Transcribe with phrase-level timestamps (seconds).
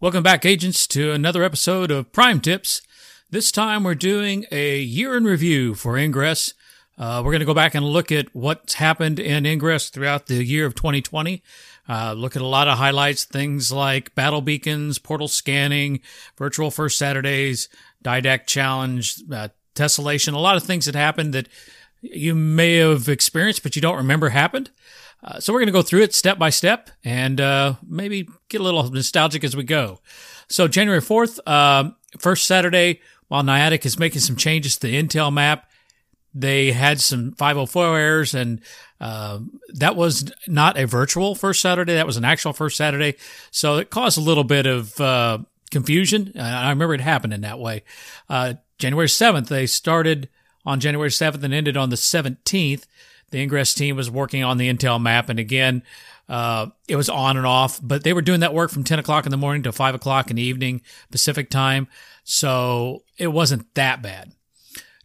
[0.00, 2.80] Welcome back, agents, to another episode of Prime Tips.
[3.30, 6.54] This time we're doing a year in review for Ingress.
[6.96, 10.44] Uh, we're going to go back and look at what's happened in Ingress throughout the
[10.44, 11.42] year of 2020.
[11.90, 15.98] Uh, look at a lot of highlights, things like battle beacons, portal scanning,
[16.38, 17.68] virtual first Saturdays,
[18.04, 21.48] Didact challenge, uh, tessellation, a lot of things that happened that
[22.00, 24.70] you may have experienced, but you don't remember happened.
[25.24, 28.60] Uh, so we're going to go through it step by step and uh, maybe get
[28.60, 29.98] a little nostalgic as we go.
[30.48, 35.32] So January 4th, uh, first Saturday, while Niantic is making some changes to the Intel
[35.32, 35.68] map,
[36.32, 38.60] they had some 504 errors and
[39.00, 39.40] uh,
[39.74, 41.94] that was not a virtual first Saturday.
[41.94, 43.16] That was an actual first Saturday.
[43.50, 45.38] So it caused a little bit of uh,
[45.70, 46.32] confusion.
[46.38, 47.84] I remember it happened in that way.
[48.28, 50.28] Uh, January 7th, they started
[50.66, 52.84] on January 7th and ended on the 17th
[53.30, 55.28] the Ingress team was working on the Intel map.
[55.28, 55.82] And again,
[56.28, 59.24] uh, it was on and off, but they were doing that work from 10 o'clock
[59.24, 61.88] in the morning to 5 o'clock in the evening Pacific time.
[62.24, 64.32] So it wasn't that bad.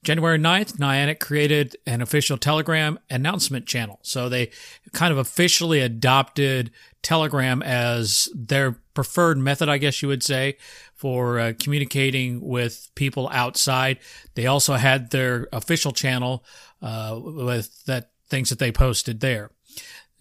[0.05, 3.97] January 9th, Niantic created an official Telegram announcement channel.
[4.03, 4.51] So they
[4.93, 6.69] kind of officially adopted
[7.01, 10.57] Telegram as their preferred method, I guess you would say,
[10.93, 13.97] for uh, communicating with people outside.
[14.35, 16.45] They also had their official channel
[16.83, 19.49] uh, with that things that they posted there.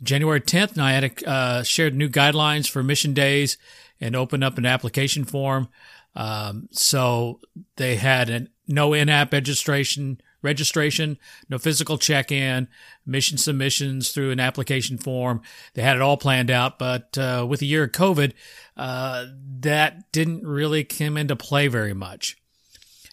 [0.02, 3.58] January 10th, Niantic uh, shared new guidelines for mission days
[4.00, 5.68] and opened up an application form.
[6.16, 7.40] Um, so
[7.76, 12.68] they had a no in-app registration, registration, no physical check-in,
[13.06, 15.42] mission submissions through an application form.
[15.74, 18.32] They had it all planned out, but uh, with the year of COVID,
[18.76, 19.26] uh,
[19.60, 22.36] that didn't really come into play very much.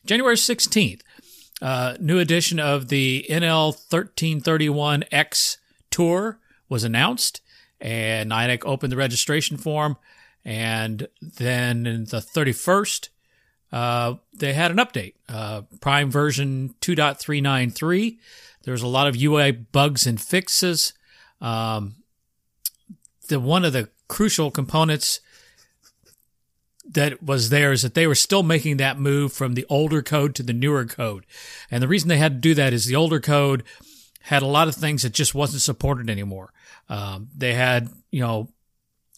[0.05, 1.01] January 16th,
[1.61, 5.57] uh, new edition of the NL 1331X
[5.91, 7.41] Tour was announced,
[7.79, 9.97] and Niantic opened the registration form.
[10.43, 13.09] And then the 31st,
[13.71, 18.17] uh, they had an update, uh, Prime version 2.393.
[18.63, 20.93] There's a lot of UI bugs and fixes.
[21.39, 21.95] Um,
[23.29, 25.21] the one of the crucial components
[26.85, 30.35] that was there is that they were still making that move from the older code
[30.35, 31.25] to the newer code.
[31.69, 33.63] And the reason they had to do that is the older code
[34.23, 36.51] had a lot of things that just wasn't supported anymore.
[36.89, 38.49] Um, they had, you know,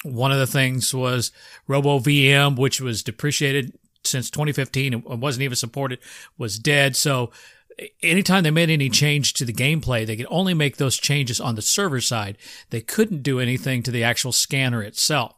[0.03, 1.31] one of the things was
[1.67, 5.99] RoboVM, which was depreciated since 2015 and wasn't even supported,
[6.37, 6.95] was dead.
[6.95, 7.31] So
[8.01, 11.55] anytime they made any change to the gameplay, they could only make those changes on
[11.55, 12.37] the server side.
[12.69, 15.35] They couldn't do anything to the actual scanner itself.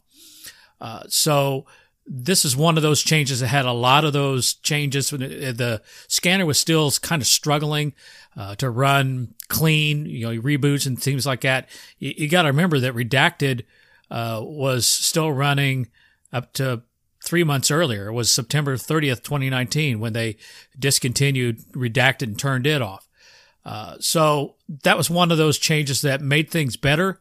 [0.82, 1.66] Uh, so
[2.08, 5.10] this is one of those changes that had a lot of those changes.
[5.10, 7.94] The scanner was still kind of struggling
[8.38, 11.70] uh, to run clean, you know, reboots and things like that.
[11.98, 13.64] You, you got to remember that Redacted
[14.12, 15.88] uh, was still running
[16.32, 16.84] up to
[17.26, 18.12] three months earlier.
[18.14, 20.38] Was September 30th, 2019, when they
[20.78, 23.08] discontinued Redacted and turned it off.
[23.66, 27.20] Uh, so that was one of those changes that made things better.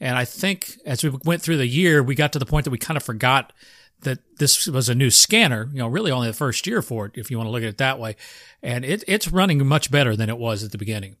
[0.00, 2.70] And I think as we went through the year, we got to the point that
[2.70, 3.52] we kind of forgot
[4.00, 7.12] that this was a new scanner, you know, really only the first year for it,
[7.14, 8.16] if you want to look at it that way.
[8.62, 11.16] And it, it's running much better than it was at the beginning.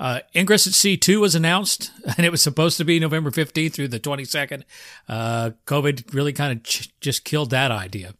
[0.00, 3.88] Uh, Ingress at C2 was announced, and it was supposed to be November 15th through
[3.88, 4.62] the 22nd.
[5.06, 8.14] Uh, COVID really kind of ch- just killed that idea.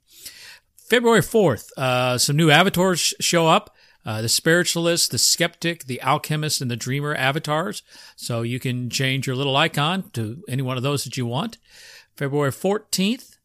[0.76, 3.74] February 4th, uh, some new avatars show up.
[4.04, 7.82] Uh, the spiritualist, the skeptic, the alchemist, and the dreamer avatars.
[8.16, 11.58] So you can change your little icon to any one of those that you want.
[12.16, 13.36] February 14th,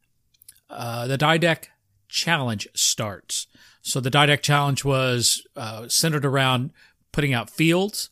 [0.69, 1.65] uh, the Didact
[2.07, 3.47] Challenge starts.
[3.81, 6.71] So the Didact Challenge was uh, centered around
[7.11, 8.09] putting out fields.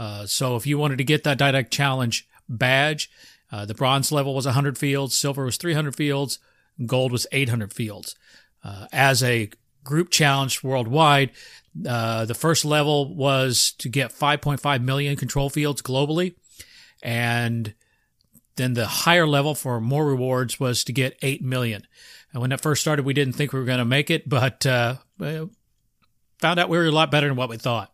[0.00, 3.10] Uh, so if you wanted to get that Didact Challenge badge,
[3.52, 6.38] uh, the bronze level was 100 fields, silver was 300 fields,
[6.86, 8.16] gold was 800 fields.
[8.64, 9.50] Uh, as a
[9.84, 11.32] group challenge worldwide,
[11.86, 16.34] uh, the first level was to get 5.5 million control fields globally,
[17.02, 17.74] and
[18.56, 21.86] then the higher level for more rewards was to get 8 million.
[22.32, 24.64] And when that first started, we didn't think we were going to make it, but
[24.64, 27.89] uh, found out we were a lot better than what we thought.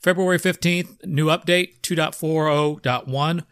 [0.00, 3.38] February 15th, new update 2.40.1.
[3.40, 3.44] A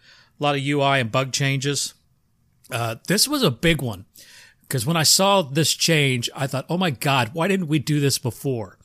[0.42, 1.94] lot of UI and bug changes.
[2.70, 4.06] Uh, this was a big one
[4.62, 8.00] because when I saw this change, I thought, oh my God, why didn't we do
[8.00, 8.78] this before?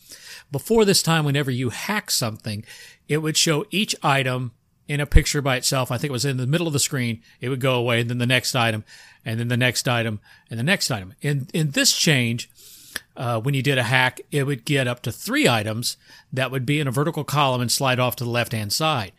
[0.51, 2.63] Before this time, whenever you hack something,
[3.07, 4.51] it would show each item
[4.87, 5.91] in a picture by itself.
[5.91, 7.21] I think it was in the middle of the screen.
[7.39, 8.83] It would go away, and then the next item,
[9.23, 10.19] and then the next item,
[10.49, 11.13] and the next item.
[11.21, 12.49] In in this change,
[13.15, 15.97] uh, when you did a hack, it would get up to three items
[16.31, 19.11] that would be in a vertical column and slide off to the left hand side.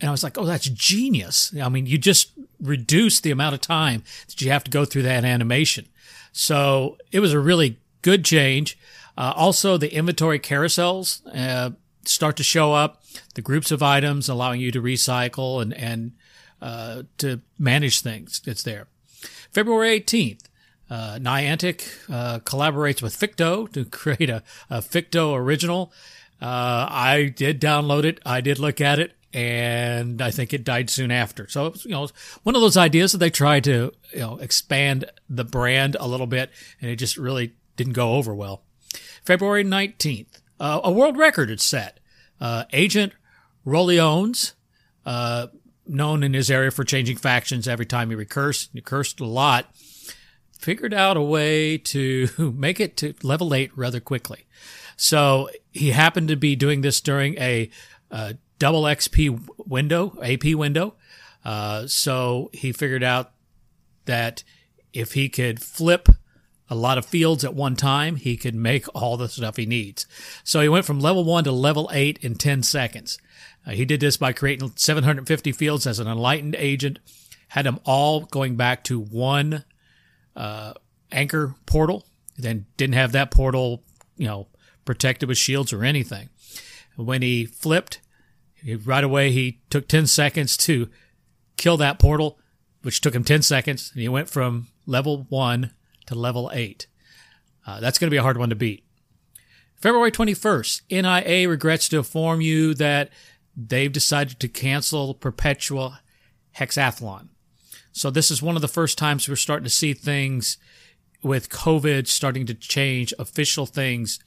[0.00, 1.54] And I was like, oh, that's genius.
[1.60, 5.02] I mean, you just reduce the amount of time that you have to go through
[5.02, 5.86] that animation.
[6.32, 8.78] So it was a really good change.
[9.16, 11.70] Uh, also, the inventory carousels uh,
[12.04, 13.02] start to show up,
[13.34, 16.12] the groups of items allowing you to recycle and, and
[16.60, 18.40] uh, to manage things.
[18.46, 18.86] It's there.
[19.52, 20.44] February 18th,
[20.90, 25.92] uh, Niantic uh, collaborates with Ficto to create a, a Ficto original.
[26.40, 28.20] Uh, I did download it.
[28.26, 31.48] I did look at it and I think it died soon after.
[31.48, 32.08] So it was, you know,
[32.42, 36.26] one of those ideas that they tried to, you know, expand the brand a little
[36.26, 36.50] bit
[36.80, 38.62] and it just really didn't go over well.
[39.24, 42.00] February 19th, uh, a world record is set.
[42.40, 43.12] Uh, Agent
[43.66, 44.52] Rolliones,
[45.06, 45.46] uh,
[45.86, 49.72] known in his area for changing factions every time he recursed, he cursed a lot,
[50.62, 54.46] figured out a way to make it to level 8 rather quickly.
[54.96, 57.70] So he happened to be doing this during a
[58.10, 60.94] uh, double XP window, AP window.
[61.44, 63.32] Uh, so he figured out
[64.04, 64.44] that
[64.92, 66.08] if he could flip
[66.68, 70.06] a lot of fields at one time, he could make all the stuff he needs.
[70.44, 73.18] So he went from level one to level eight in 10 seconds.
[73.66, 76.98] Uh, he did this by creating 750 fields as an enlightened agent,
[77.48, 79.64] had them all going back to one
[80.36, 80.74] uh,
[81.10, 82.06] anchor portal,
[82.36, 83.82] then didn't have that portal,
[84.16, 84.48] you know,
[84.84, 86.28] protected with shields or anything.
[86.96, 88.00] When he flipped,
[88.84, 90.88] right away, he took 10 seconds to
[91.56, 92.38] kill that portal,
[92.82, 95.70] which took him 10 seconds, and he went from level 1
[96.06, 96.86] to level 8.
[97.66, 98.84] Uh, that's going to be a hard one to beat.
[99.76, 103.10] February 21st, NIA regrets to inform you that
[103.56, 105.94] they've decided to cancel Perpetual
[106.56, 107.28] Hexathlon.
[107.92, 110.58] So this is one of the first times we're starting to see things
[111.22, 114.18] with COVID starting to change official things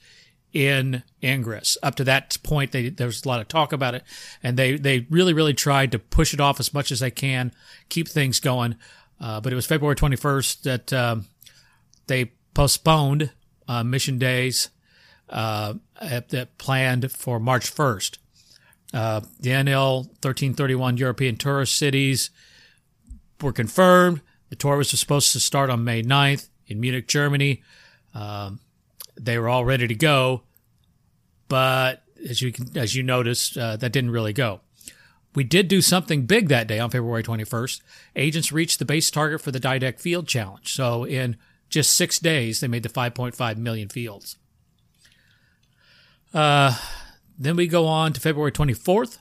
[0.52, 1.76] in Ingress.
[1.82, 4.04] Up to that point, they, there was a lot of talk about it,
[4.42, 7.52] and they, they really, really tried to push it off as much as they can,
[7.88, 8.76] keep things going.
[9.20, 11.26] Uh, but it was February 21st that um,
[12.06, 13.30] they postponed
[13.68, 14.70] uh, mission days
[15.28, 18.18] uh, that planned for March 1st.
[18.94, 22.30] Uh, the NL 1331 European tourist cities
[23.40, 24.20] were confirmed.
[24.50, 27.62] The tour was supposed to start on May 9th in Munich, Germany.
[28.14, 28.60] Um,
[29.18, 30.42] they were all ready to go,
[31.48, 34.60] but as you can, as you noticed, uh, that didn't really go.
[35.34, 37.82] We did do something big that day on February 21st.
[38.14, 40.72] Agents reached the base target for the Didact Field Challenge.
[40.72, 41.36] So in
[41.68, 44.36] just six days, they made the 5.5 million fields.
[46.32, 46.74] Uh,
[47.38, 49.18] then we go on to February 24th.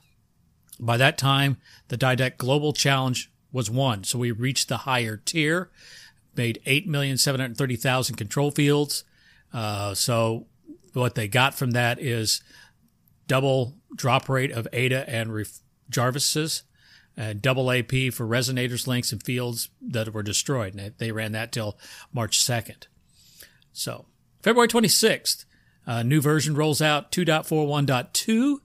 [0.80, 1.58] By that time,
[1.90, 4.04] the Didact Global Challenge was won.
[4.04, 5.72] So we reached the higher tier,
[6.36, 9.06] made 8,730,000 control fields,
[9.54, 10.48] uh, so
[10.92, 12.42] what they got from that is
[13.26, 15.60] double drop rate of Ada and Ref-
[15.90, 16.64] Jarvis's,
[17.16, 20.76] and double AP for resonators, links, and fields that were destroyed.
[20.76, 21.78] And they ran that till
[22.12, 22.88] March 2nd.
[23.72, 24.06] So
[24.44, 25.46] February 26th,
[25.86, 28.58] a new version rolls out 2.41.2.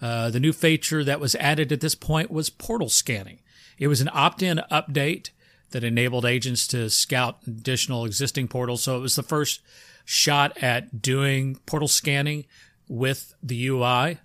[0.00, 3.39] Uh, the new feature that was added at this point was portal scanning.
[3.80, 5.30] It was an opt-in update
[5.70, 8.82] that enabled agents to scout additional existing portals.
[8.82, 9.62] So it was the first
[10.04, 12.44] shot at doing portal scanning
[12.88, 14.18] with the UI.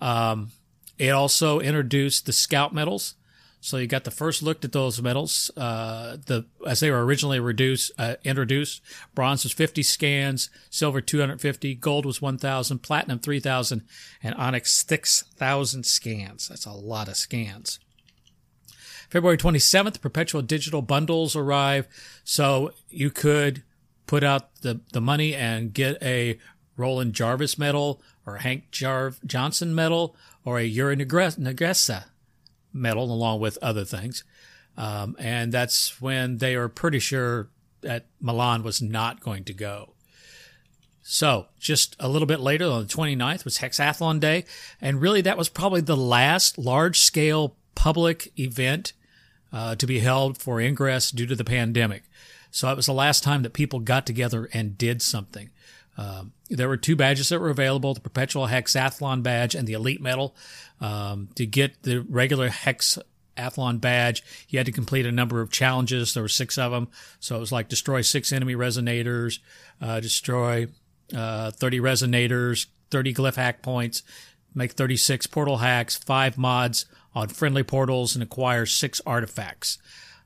[0.00, 0.52] Um,
[0.98, 3.14] it also introduced the scout medals.
[3.60, 5.50] So you got the first look at those medals.
[5.56, 8.82] Uh, the as they were originally reduced, uh, introduced,
[9.14, 13.82] bronze was 50 scans, silver 250, gold was 1,000, platinum 3,000,
[14.22, 16.48] and onyx 6,000 scans.
[16.48, 17.78] That's a lot of scans.
[19.10, 21.86] February 27th, perpetual digital bundles arrive,
[22.24, 23.62] so you could
[24.06, 26.38] put out the, the money and get a
[26.76, 32.04] Roland Jarvis medal or Hank Jarv Johnson medal or a Yuri Negresa
[32.72, 34.24] medal along with other things.
[34.76, 37.48] Um, and that's when they were pretty sure
[37.82, 39.90] that Milan was not going to go.
[41.06, 44.46] So, just a little bit later on the 29th was Hexathlon Day.
[44.80, 48.92] And really, that was probably the last large scale public event
[49.52, 52.02] uh, to be held for Ingress due to the pandemic.
[52.50, 55.50] So it was the last time that people got together and did something.
[55.96, 60.00] Um, there were two badges that were available: the Perpetual Hexathlon badge and the Elite
[60.00, 60.34] Medal.
[60.80, 66.14] Um, to get the regular Hexathlon badge, you had to complete a number of challenges.
[66.14, 66.88] There were six of them,
[67.20, 69.38] so it was like destroy six enemy resonators,
[69.80, 70.66] uh, destroy
[71.14, 74.02] uh, 30 resonators, 30 glyph hack points,
[74.54, 79.78] make 36 portal hacks, five mods on friendly portals, and acquire six artifacts.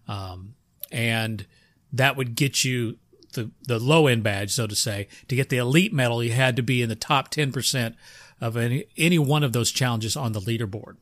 [0.07, 0.55] Um,
[0.91, 1.47] and
[1.93, 2.99] that would get you
[3.35, 5.09] the, the low end badge, so to say.
[5.29, 7.95] To get the elite medal, you had to be in the top 10%
[8.41, 10.97] of any, any one of those challenges on the leaderboard.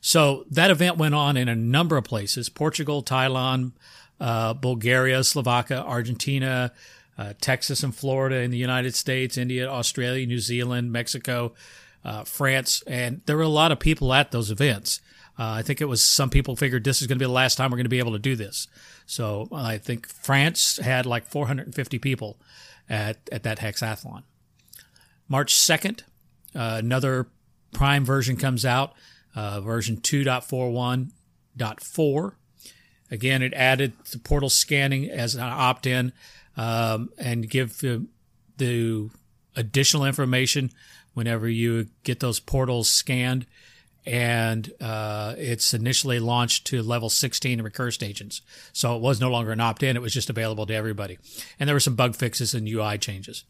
[0.00, 3.72] So that event went on in a number of places Portugal, Thailand,
[4.20, 6.72] uh, Bulgaria, Slovakia, Argentina,
[7.16, 11.52] uh, Texas and Florida in the United States, India, Australia, New Zealand, Mexico,
[12.04, 12.82] uh, France.
[12.86, 15.00] And there were a lot of people at those events.
[15.38, 17.54] Uh, I think it was some people figured this is going to be the last
[17.56, 18.66] time we're going to be able to do this.
[19.06, 22.40] So I think France had like 450 people
[22.88, 24.24] at, at that hexathlon.
[25.28, 26.00] March 2nd,
[26.56, 27.28] uh, another
[27.72, 28.94] Prime version comes out,
[29.36, 32.32] uh, version 2.41.4.
[33.10, 36.12] Again, it added the portal scanning as an opt in
[36.56, 38.06] um, and give the,
[38.56, 39.08] the
[39.54, 40.70] additional information
[41.14, 43.46] whenever you get those portals scanned
[44.06, 48.40] and uh, it's initially launched to level 16 recurse agents.
[48.72, 51.18] So it was no longer an opt in, it was just available to everybody.
[51.58, 53.44] And there were some bug fixes and UI changes.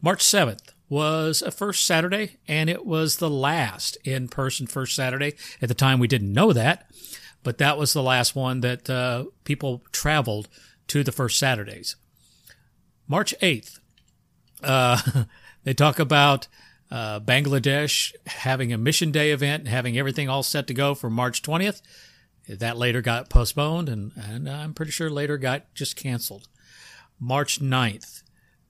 [0.00, 5.34] March 7th was a first Saturday, and it was the last in person first Saturday.
[5.60, 6.90] At the time, we didn't know that,
[7.42, 10.48] but that was the last one that uh, people traveled
[10.88, 11.96] to the first Saturdays.
[13.08, 13.80] March 8th,
[14.62, 15.24] uh,
[15.64, 16.46] they talk about
[16.90, 21.10] uh, Bangladesh having a Mission Day event and having everything all set to go for
[21.10, 21.82] March 20th.
[22.48, 26.48] That later got postponed, and, and I'm pretty sure later got just canceled.
[27.18, 28.22] March 9th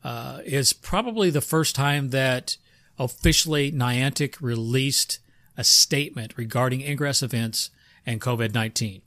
[0.02, 2.56] uh, is probably the first time that
[2.98, 5.18] officially Niantic released
[5.56, 7.70] a statement regarding ingress events
[8.06, 9.02] and COVID 19.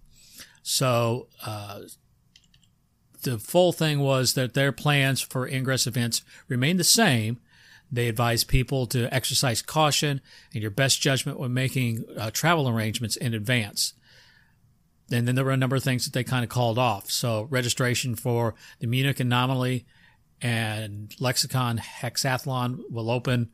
[0.62, 1.82] So, uh,
[3.24, 7.40] the full thing was that their plans for ingress events remain the same,
[7.92, 10.22] they advise people to exercise caution
[10.54, 13.94] and your best judgment when making uh, travel arrangements in advance.
[15.12, 17.10] And then there were a number of things that they kind of called off.
[17.10, 19.86] So registration for the Munich Anomaly
[20.42, 23.50] and Lexicon Hexathlon will open.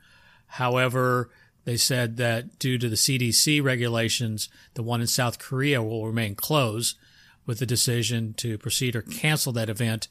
[0.48, 1.30] However,
[1.64, 6.36] they said that due to the CDC regulations, the one in South Korea will remain
[6.36, 6.98] closed
[7.46, 10.10] with the decision to proceed or cancel that event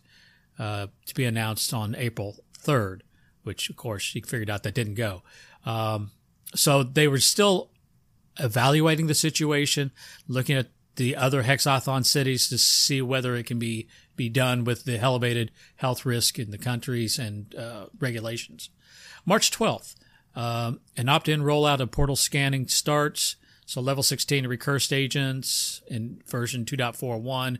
[0.58, 3.00] uh, to be announced on April 3rd
[3.44, 5.22] which of course she figured out that didn't go.
[5.64, 6.10] Um,
[6.54, 7.70] so they were still
[8.38, 9.92] evaluating the situation,
[10.28, 14.84] looking at the other hexathlon cities to see whether it can be be done with
[14.84, 18.70] the elevated health risk in the countries and uh, regulations.
[19.26, 19.96] March 12th,
[20.36, 23.34] um, an opt-in rollout of portal scanning starts.
[23.66, 27.58] So level 16 recurse agents in version 2.41.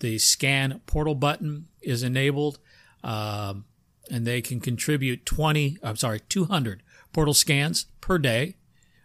[0.00, 2.58] The scan portal button is enabled.
[3.02, 3.64] Um,
[4.10, 8.56] and they can contribute 20, I'm sorry, 200 portal scans per day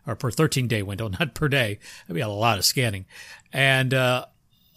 [0.08, 1.80] or per 13 day window, not per day.
[2.04, 3.06] That'd be a lot of scanning.
[3.54, 4.26] And uh,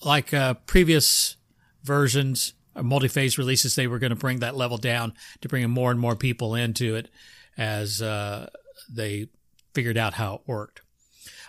[0.05, 1.37] like uh, previous
[1.83, 5.69] versions, uh, multi phase releases, they were going to bring that level down to bring
[5.71, 7.09] more and more people into it
[7.57, 8.49] as uh,
[8.89, 9.29] they
[9.75, 10.83] figured out how it worked.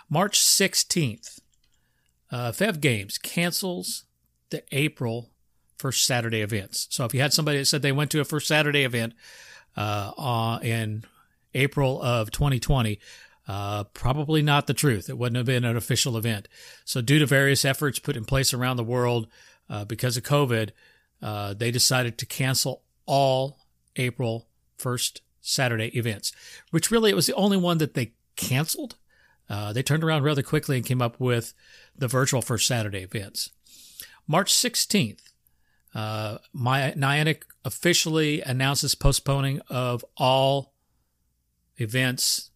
[0.08, 1.40] March 16th,
[2.32, 4.04] uh, Fev Games cancels
[4.50, 5.29] the April
[5.80, 6.86] first Saturday events.
[6.90, 9.14] So if you had somebody that said they went to a first Saturday event
[9.76, 11.04] uh, uh, in
[11.54, 13.00] April of 2020,
[13.48, 15.08] uh, probably not the truth.
[15.08, 16.48] It wouldn't have been an official event.
[16.84, 19.26] So due to various efforts put in place around the world
[19.68, 20.70] uh, because of COVID,
[21.22, 23.58] uh, they decided to cancel all
[23.96, 24.46] April
[24.76, 26.32] first Saturday events,
[26.70, 28.96] which really it was the only one that they canceled.
[29.48, 31.54] Uh, they turned around rather quickly and came up with
[31.96, 33.50] the virtual first Saturday events.
[34.28, 35.29] March 16th,
[35.94, 40.72] uh, my Niantic officially announces postponing of all
[41.78, 42.50] events,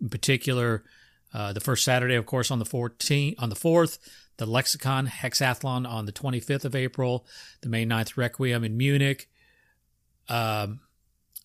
[0.00, 0.84] in particular
[1.32, 3.98] uh, the first Saturday, of course, on the 14th, on the 4th,
[4.36, 7.26] the Lexicon Hexathlon on the 25th of April,
[7.60, 9.28] the May 9th Requiem in Munich,
[10.28, 10.80] um,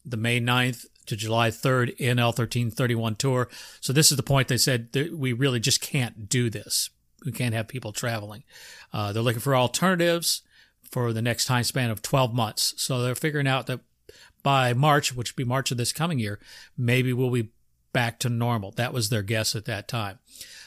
[0.05, 3.50] the May 9th to July 3rd NL 1331 tour.
[3.81, 6.89] So this is the point they said that we really just can't do this.
[7.25, 8.43] We can't have people traveling.
[8.93, 10.43] Uh, they're looking for alternatives
[10.89, 12.74] for the next time span of 12 months.
[12.77, 13.81] So they're figuring out that
[14.43, 16.39] by March, which will be March of this coming year,
[16.77, 17.50] maybe we'll be
[17.93, 18.72] back to normal.
[18.72, 20.19] That was their guess at that time.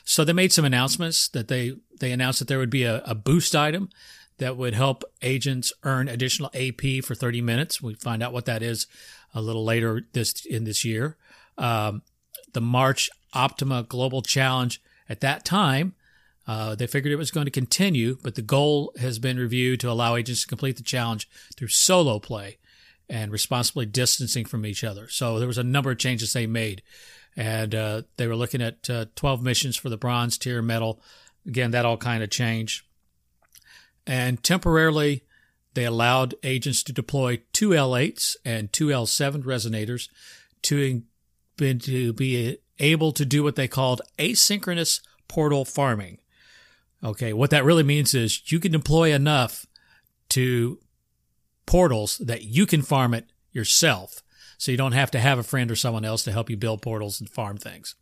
[0.04, 3.14] So they made some announcements that they, they announced that there would be a, a
[3.14, 3.88] boost item
[4.38, 7.80] that would help agents earn additional AP for 30 minutes.
[7.80, 8.86] We find out what that is
[9.34, 11.16] a little later this in this year.
[11.56, 12.02] Um,
[12.52, 15.94] the March Optima Global Challenge at that time
[16.46, 19.90] uh, they figured it was going to continue, but the goal has been reviewed to
[19.90, 22.58] allow agents to complete the challenge through solo play
[23.08, 25.08] and responsibly distancing from each other.
[25.08, 26.82] So there was a number of changes they made,
[27.36, 31.00] and uh, they were looking at uh, 12 missions for the bronze tier medal.
[31.46, 32.84] Again, that all kind of changed.
[34.06, 35.22] And temporarily,
[35.74, 40.08] They allowed agents to deploy two L8s and two L7 resonators
[40.62, 41.02] to,
[41.58, 46.18] to be able to do what they called asynchronous portal farming.
[47.04, 49.66] Okay, what that really means is you can deploy enough
[50.30, 50.78] to
[51.66, 54.22] portals that you can farm it yourself.
[54.56, 56.82] So you don't have to have a friend or someone else to help you build
[56.82, 57.96] portals and farm things.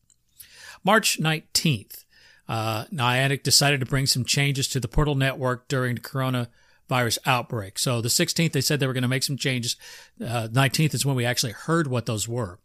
[0.85, 2.05] March 19th,
[2.49, 7.79] uh, Niantic decided to bring some changes to the portal network during the coronavirus outbreak.
[7.79, 9.77] So the 16th, they said they were going to make some changes.
[10.21, 12.59] Uh, 19th is when we actually heard what those were.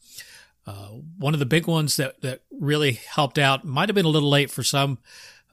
[0.67, 0.87] Uh,
[1.17, 4.29] one of the big ones that, that really helped out might have been a little
[4.29, 4.97] late for some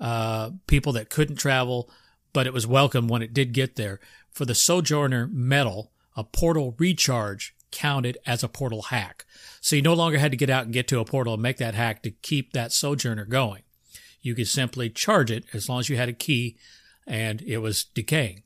[0.02, 1.88] uh, people that couldn't travel,
[2.32, 4.00] but it was welcome when it did get there.
[4.32, 9.24] For the Sojourner medal, a portal recharge counted as a portal hack.
[9.60, 11.58] So you no longer had to get out and get to a portal and make
[11.58, 13.62] that hack to keep that Sojourner going.
[14.20, 16.56] You could simply charge it as long as you had a key
[17.06, 18.42] and it was decaying.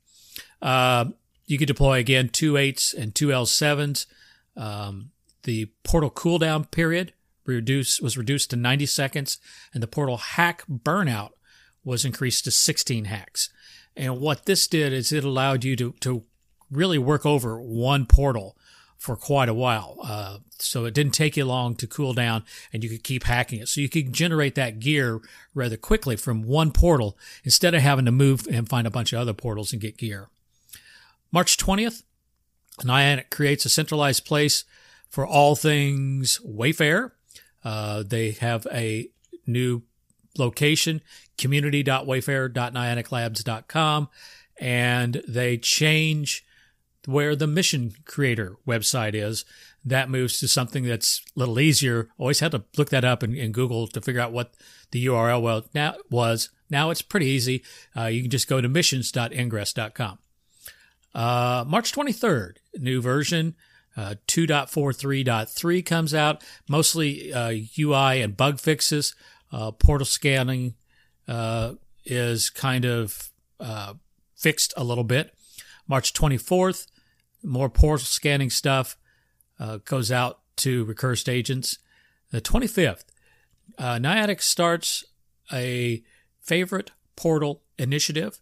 [0.61, 1.05] Uh,
[1.47, 4.05] you could deploy again two 8s and two L7s.
[4.55, 5.09] Um,
[5.43, 7.13] the portal cooldown period
[7.45, 9.39] reduced, was reduced to 90 seconds,
[9.73, 11.31] and the portal hack burnout
[11.87, 13.49] was increased to 16 hacks.
[13.95, 16.23] And what this did is it allowed you to, to
[16.69, 18.57] really work over one portal
[18.97, 19.97] for quite a while.
[20.03, 23.61] Uh, so it didn't take you long to cool down and you could keep hacking
[23.61, 23.69] it.
[23.69, 25.21] So you could generate that gear
[25.55, 29.19] rather quickly from one portal instead of having to move and find a bunch of
[29.19, 30.27] other portals and get gear.
[31.31, 32.03] March 20th,
[32.81, 34.65] Niantic creates a centralized place
[35.09, 37.13] for all things Wayfarer.
[37.63, 39.09] Uh, they have a
[39.45, 39.83] new
[40.37, 41.01] location,
[41.37, 44.09] community.wayfarer.nianticlabs.com,
[44.59, 46.43] and they change
[47.05, 49.45] where the mission creator website is.
[49.85, 52.09] That moves to something that's a little easier.
[52.17, 54.53] Always had to look that up in, in Google to figure out what
[54.91, 56.49] the URL well, now was.
[56.69, 57.63] Now it's pretty easy.
[57.95, 60.19] Uh, you can just go to missions.ingress.com.
[61.15, 63.55] Uh, March 23rd, new version.
[63.95, 69.15] Uh, 2.43.3 comes out, mostly uh, UI and bug fixes.
[69.51, 70.75] Uh, portal scanning
[71.27, 71.73] uh,
[72.05, 73.93] is kind of uh,
[74.35, 75.33] fixed a little bit.
[75.87, 76.87] March 24th,
[77.43, 78.97] more portal scanning stuff
[79.59, 81.79] uh, goes out to recursed agents.
[82.31, 83.03] The 25th,
[83.77, 85.05] uh, Niantic starts
[85.51, 86.03] a
[86.41, 88.39] favorite portal initiative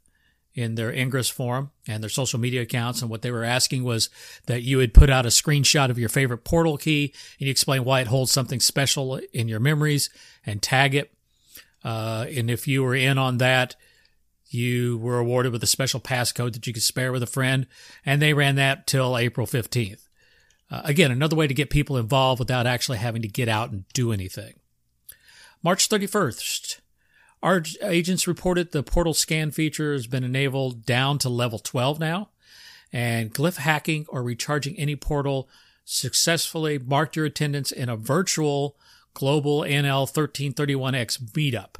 [0.55, 3.01] in their Ingress forum and their social media accounts.
[3.01, 4.09] And what they were asking was
[4.47, 7.83] that you would put out a screenshot of your favorite portal key and you explain
[7.83, 10.09] why it holds something special in your memories
[10.45, 11.14] and tag it.
[11.85, 13.75] Uh, and if you were in on that,
[14.49, 17.67] you were awarded with a special passcode that you could spare with a friend,
[18.03, 20.07] and they ran that till April 15th.
[20.71, 23.85] Uh, again, another way to get people involved without actually having to get out and
[23.93, 24.55] do anything.
[25.61, 26.79] March 31st,
[27.43, 32.29] our agents reported the portal scan feature has been enabled down to level 12 now,
[32.91, 35.47] and glyph hacking or recharging any portal
[35.83, 38.75] successfully marked your attendance in a virtual
[39.15, 41.77] global NL 1331X meetup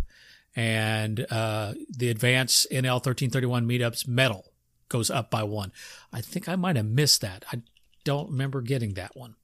[0.56, 4.54] and uh, the advanced NL 1331 meetups medal
[4.90, 5.72] goes up by one.
[6.14, 7.44] I think I might have missed that.
[7.52, 7.62] I
[8.04, 9.36] don't remember getting that one.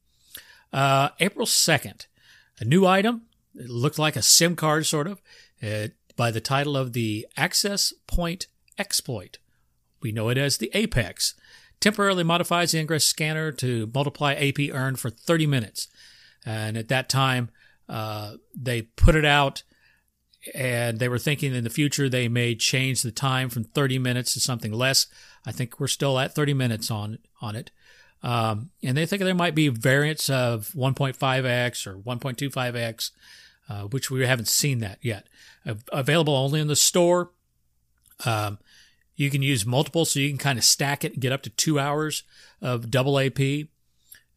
[0.72, 2.08] Uh, April 2nd,
[2.60, 3.24] a new item.
[3.56, 5.22] It looked like a SIM card, sort of,
[5.62, 9.38] uh, by the title of the Access Point Exploit.
[10.02, 11.36] We know it as the Apex.
[11.82, 15.88] Temporarily modifies the Ingress scanner to multiply AP earned for 30 minutes.
[16.46, 17.50] And at that time,
[17.92, 19.64] uh, they put it out
[20.56, 24.34] and they were thinking in the future they may change the time from 30 minutes
[24.34, 25.08] to something less.
[25.46, 27.70] I think we're still at 30 minutes on on it.
[28.24, 33.12] Um, and they think there might be variants of 1.5x or 1.25x,
[33.68, 35.28] uh, which we haven't seen that yet.
[35.92, 37.32] Available only in the store.
[38.26, 38.60] Um,
[39.16, 41.50] you can use multiple, so you can kind of stack it and get up to
[41.50, 42.24] two hours
[42.62, 43.40] of double AP.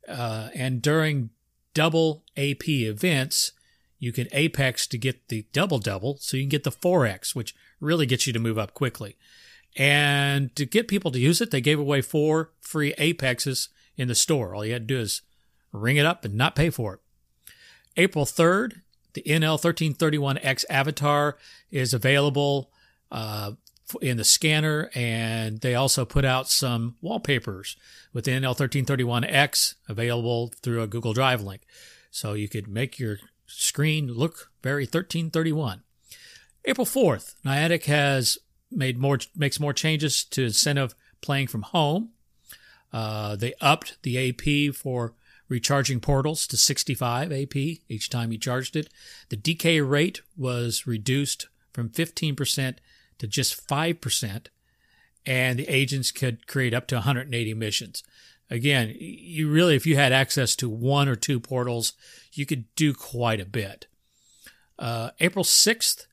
[0.08, 1.30] Uh, and during
[1.74, 3.52] double AP events,
[3.98, 7.54] you can apex to get the double double, so you can get the 4x, which
[7.80, 9.16] really gets you to move up quickly.
[9.76, 14.14] And to get people to use it, they gave away four free apexes in the
[14.14, 14.54] store.
[14.54, 15.22] All you had to do is
[15.72, 17.00] ring it up and not pay for it.
[17.96, 18.82] April 3rd,
[19.14, 21.36] the NL 1331X avatar
[21.70, 22.70] is available
[23.10, 23.52] uh,
[24.00, 27.76] in the scanner, and they also put out some wallpapers
[28.12, 31.62] with the NL 1331X available through a Google Drive link.
[32.10, 35.82] So you could make your screen look very 1331.
[36.64, 38.38] April 4th, Niantic has
[38.70, 42.10] made more makes more changes to incentive playing from home.
[42.92, 45.14] Uh, they upped the AP for
[45.48, 48.88] recharging portals to 65 AP each time you charged it.
[49.28, 52.76] The decay rate was reduced from 15%
[53.18, 54.46] to just 5%.
[55.26, 58.02] and the agents could create up to 180 missions.
[58.50, 61.94] Again, you really, if you had access to one or two portals,
[62.32, 63.86] you could do quite a bit.
[64.78, 66.06] Uh, April 6th,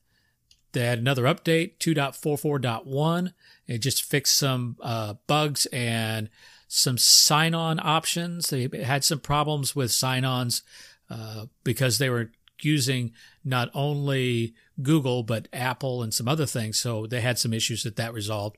[0.72, 3.34] they had another update, 2.44.1.
[3.66, 6.30] It just fixed some uh, bugs and
[6.68, 8.48] some sign on options.
[8.48, 10.62] They had some problems with sign ons
[11.10, 13.12] uh, because they were using
[13.44, 16.78] not only Google, but Apple and some other things.
[16.78, 18.56] So they had some issues that that resolved.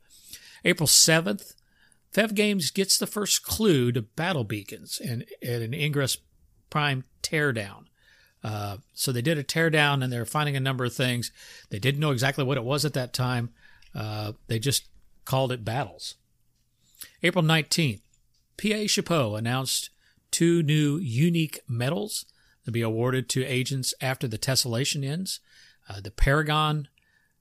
[0.64, 1.54] April 7th,
[2.12, 6.16] Fev Games gets the first clue to battle beacons and, and an Ingress
[6.70, 7.86] Prime teardown.
[8.42, 11.32] Uh, so they did a teardown and they're finding a number of things.
[11.70, 13.50] They didn't know exactly what it was at that time.
[13.94, 14.88] Uh, they just
[15.24, 16.16] called it battles.
[17.22, 18.00] April 19th,
[18.60, 19.90] PA Chapeau announced
[20.30, 22.26] two new unique medals
[22.64, 25.40] to be awarded to agents after the tessellation ends.
[25.88, 26.88] Uh, the Paragon,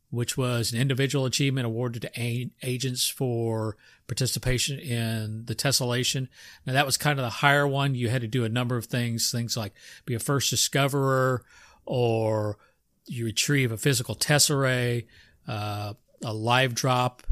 [0.09, 6.27] which was an individual achievement awarded to a- agents for participation in the tessellation.
[6.65, 7.95] Now, that was kind of the higher one.
[7.95, 9.73] You had to do a number of things, things like
[10.05, 11.43] be a first discoverer
[11.85, 12.57] or
[13.05, 15.05] you retrieve a physical tesserae,
[15.47, 17.23] uh, a live drop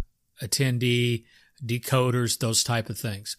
[0.42, 1.24] attendee,
[1.66, 3.38] decoders, those type of things.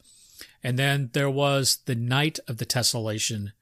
[0.63, 3.53] And then there was the Knight of the tessellation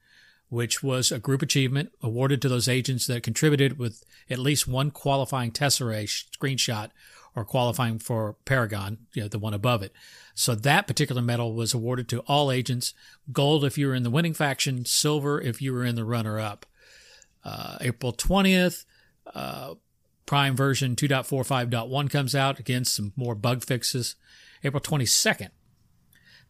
[0.51, 4.91] which was a group achievement awarded to those agents that contributed with at least one
[4.91, 6.89] qualifying Tesserae screenshot
[7.33, 9.93] or qualifying for Paragon, you know, the one above it.
[10.35, 12.93] So that particular medal was awarded to all agents.
[13.31, 16.37] Gold if you were in the winning faction, silver if you were in the runner
[16.37, 16.65] up.
[17.45, 18.83] Uh, April 20th,
[19.33, 19.75] uh,
[20.25, 22.59] Prime version 2.45.1 comes out.
[22.59, 24.17] Again, some more bug fixes.
[24.65, 25.51] April 22nd,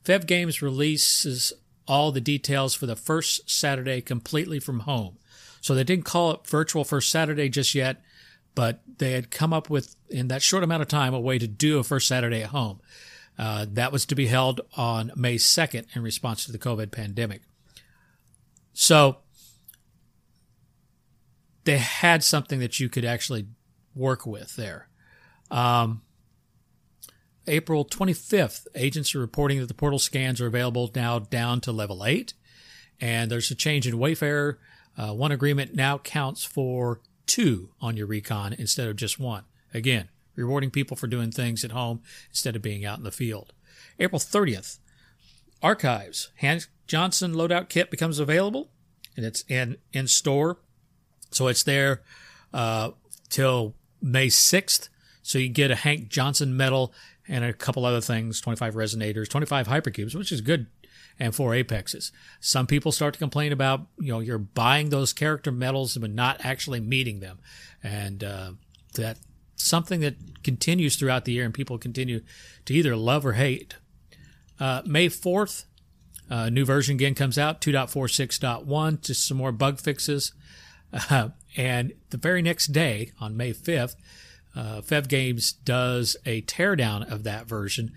[0.03, 1.53] Fev Games releases
[1.91, 5.17] all the details for the first Saturday completely from home.
[5.59, 8.01] So they didn't call it virtual first Saturday just yet,
[8.55, 11.47] but they had come up with, in that short amount of time, a way to
[11.47, 12.79] do a first Saturday at home.
[13.37, 17.41] Uh, that was to be held on May 2nd in response to the COVID pandemic.
[18.71, 19.17] So
[21.65, 23.47] they had something that you could actually
[23.93, 24.87] work with there.
[25.49, 26.03] Um,
[27.47, 32.05] April 25th, agents are reporting that the portal scans are available now down to level
[32.05, 32.33] 8.
[32.99, 34.59] And there's a change in Wayfarer.
[34.97, 39.43] Uh, one agreement now counts for two on your recon instead of just one.
[39.73, 43.53] Again, rewarding people for doing things at home instead of being out in the field.
[43.99, 44.77] April 30th,
[45.63, 46.29] archives.
[46.35, 48.69] Hank Johnson loadout kit becomes available
[49.15, 50.59] and it's in, in store.
[51.31, 52.01] So it's there
[52.53, 52.91] uh,
[53.29, 54.89] till May 6th.
[55.23, 56.93] So you get a Hank Johnson medal
[57.31, 60.67] and a couple other things 25 resonators, 25 hypercubes, which is good,
[61.17, 62.11] and four apexes.
[62.41, 66.43] Some people start to complain about, you know, you're buying those character medals but not
[66.43, 67.39] actually meeting them.
[67.81, 68.51] And uh,
[68.95, 69.17] that
[69.55, 72.21] something that continues throughout the year and people continue
[72.65, 73.75] to either love or hate.
[74.59, 75.65] Uh, May 4th,
[76.29, 80.33] a uh, new version again comes out, 2.46.1, just some more bug fixes.
[81.09, 83.95] Uh, and the very next day, on May 5th,
[84.55, 87.91] uh, Fev Games does a teardown of that version,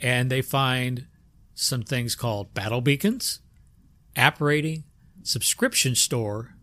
[0.00, 1.06] and they find
[1.54, 3.40] some things called battle beacons,
[4.14, 4.84] app rating,
[5.22, 6.54] subscription store,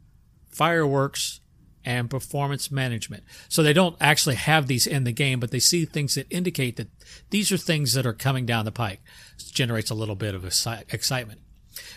[0.49, 1.41] fireworks,
[1.83, 3.23] and performance management.
[3.47, 6.77] So they don't actually have these in the game, but they see things that indicate
[6.77, 6.87] that
[7.29, 9.01] these are things that are coming down the pike.
[9.37, 11.41] Generates a little bit of excitement.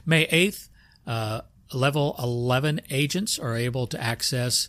[0.04, 0.68] May 8th,
[1.06, 1.40] uh,
[1.72, 4.68] level 11 agents are able to access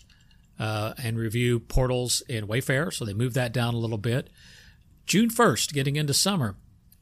[0.59, 2.91] uh, and review portals in Wayfarer.
[2.91, 4.29] So they moved that down a little bit.
[5.05, 6.55] June 1st, getting into summer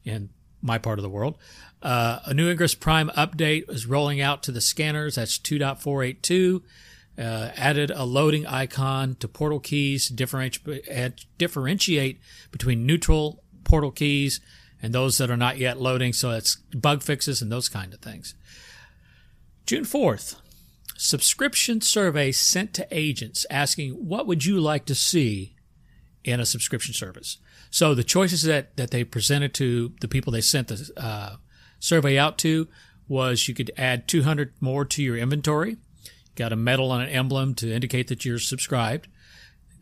[0.04, 0.30] in
[0.62, 1.36] my part of the world,
[1.82, 5.16] uh, a new Ingress Prime update is rolling out to the scanners.
[5.16, 6.62] That's 2.482.
[7.18, 12.20] Uh, added a loading icon to portal keys to differentiate, differentiate
[12.52, 14.40] between neutral portal keys
[14.80, 16.12] and those that are not yet loading.
[16.12, 18.34] So it's bug fixes and those kind of things.
[19.66, 20.36] June 4th,
[20.98, 25.54] subscription survey sent to agents asking what would you like to see
[26.24, 27.38] in a subscription service.
[27.70, 31.36] So the choices that, that they presented to the people they sent the uh,
[31.78, 32.66] survey out to
[33.06, 35.76] was you could add 200 more to your inventory,
[36.34, 39.06] got a medal and an emblem to indicate that you're subscribed,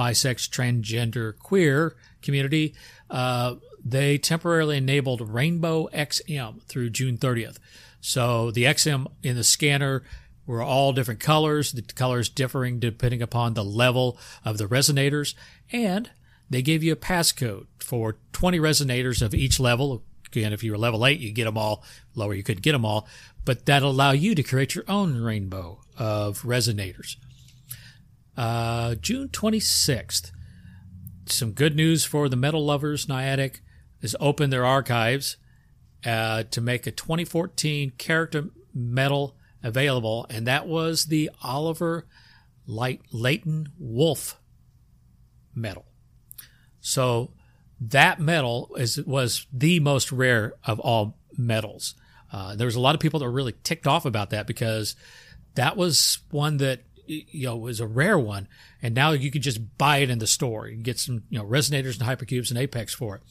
[0.00, 2.74] bisex transgender queer community
[3.10, 7.58] uh, they temporarily enabled rainbow xm through june 30th
[8.00, 10.02] so the xm in the scanner
[10.46, 15.34] were all different colors the colors differing depending upon the level of the resonators
[15.70, 16.10] and
[16.50, 20.78] they gave you a passcode for 20 resonators of each level Again, if you were
[20.78, 21.82] level eight, you get them all.
[22.14, 23.08] Lower, you could get them all.
[23.44, 27.16] But that'll allow you to create your own rainbow of resonators.
[28.36, 30.30] Uh, June 26th.
[31.26, 33.06] Some good news for the metal lovers.
[33.06, 33.60] Niantic
[34.02, 35.36] has opened their archives
[36.06, 42.06] uh, to make a 2014 character medal available, and that was the Oliver
[42.66, 44.40] Light Layton Wolf
[45.54, 45.89] medal.
[46.80, 47.30] So
[47.80, 51.94] that metal is was the most rare of all metals.
[52.32, 54.94] Uh, there was a lot of people that were really ticked off about that because
[55.54, 58.46] that was one that you know was a rare one,
[58.82, 60.68] and now you could just buy it in the store.
[60.68, 63.22] You get some you know resonators and hypercubes and apex for it.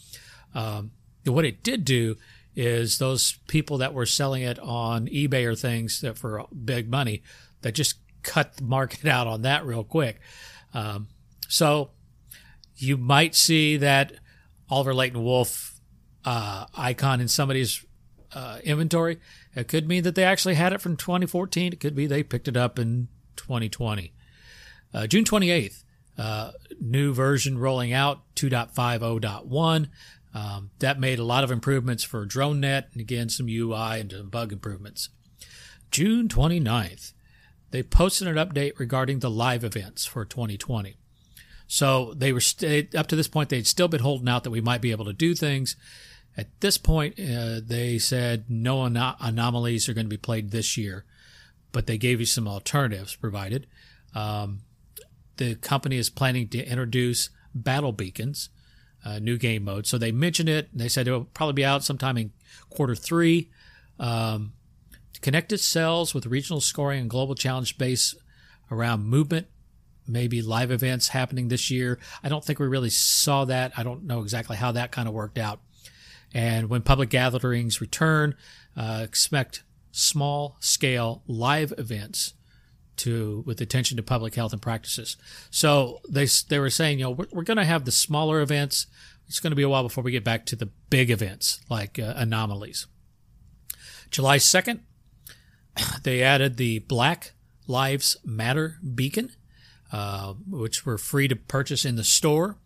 [0.53, 0.91] Um,
[1.25, 2.17] what it did do
[2.55, 7.21] is those people that were selling it on eBay or things that for big money
[7.61, 10.19] that just cut the market out on that real quick.
[10.73, 11.07] Um,
[11.47, 11.91] so
[12.81, 14.13] you might see that
[14.69, 15.79] Oliver Layton Wolf
[16.25, 17.85] uh, icon in somebody's
[18.33, 19.19] uh, inventory.
[19.55, 21.73] It could mean that they actually had it from 2014.
[21.73, 24.13] It could be they picked it up in 2020.
[24.93, 25.83] Uh, June 28th,
[26.17, 29.89] uh, new version rolling out 2.50.1.
[30.31, 34.29] Um, that made a lot of improvements for DroneNet and again some UI and some
[34.29, 35.09] bug improvements.
[35.89, 37.13] June 29th,
[37.71, 40.97] they posted an update regarding the live events for 2020.
[41.71, 44.59] So they were st- up to this point, they'd still been holding out that we
[44.59, 45.75] might be able to do things.
[46.35, 50.77] At this point, uh, they said no anom- anomalies are going to be played this
[50.77, 51.05] year,
[51.71, 53.67] but they gave you some alternatives provided.
[54.15, 54.61] Um,
[55.37, 58.49] the company is planning to introduce battle beacons,
[59.05, 59.85] uh, new game mode.
[59.85, 60.69] So they mentioned it.
[60.75, 62.31] They said it will probably be out sometime in
[62.71, 63.51] quarter three.
[63.99, 64.53] Um,
[65.21, 68.15] connected cells with regional scoring and global challenge base
[68.71, 69.45] around movement
[70.09, 71.99] maybe live events happening this year.
[72.23, 73.71] I don't think we really saw that.
[73.77, 75.61] I don't know exactly how that kind of worked out.
[76.33, 78.35] And when public gatherings return,
[78.75, 82.33] uh, expect small scale live events
[82.97, 85.17] to with attention to public health and practices.
[85.49, 88.87] So they they were saying, you know, we're, we're going to have the smaller events.
[89.27, 91.99] It's going to be a while before we get back to the big events like
[91.99, 92.87] uh, anomalies.
[94.11, 94.79] July 2nd,
[96.03, 97.33] they added the Black
[97.67, 99.31] Lives Matter beacon
[99.91, 102.57] uh, which were free to purchase in the store.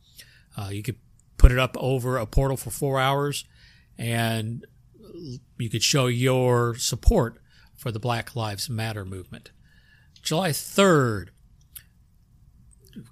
[0.57, 0.97] Uh, you could
[1.37, 3.45] put it up over a portal for four hours,
[3.97, 4.65] and
[5.57, 7.37] you could show your support
[7.75, 9.51] for the Black Lives Matter movement.
[10.21, 11.29] July 3rd,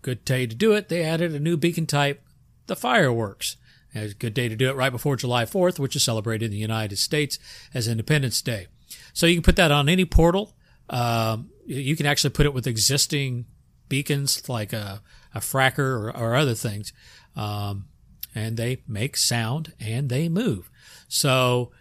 [0.01, 0.89] good day to do it.
[0.89, 2.23] They added a new beacon type,
[2.67, 3.57] the fireworks.
[3.93, 6.57] A good day to do it right before July 4th, which is celebrated in the
[6.57, 7.37] United States
[7.73, 8.67] as Independence Day.
[9.11, 10.55] So you can put that on any portal.
[10.89, 13.45] Um, you can actually put it with existing
[13.91, 15.01] beacons like a,
[15.35, 16.93] a fracker or, or other things.
[17.35, 17.87] Um,
[18.33, 20.71] and they make sound and they move.
[21.09, 21.71] So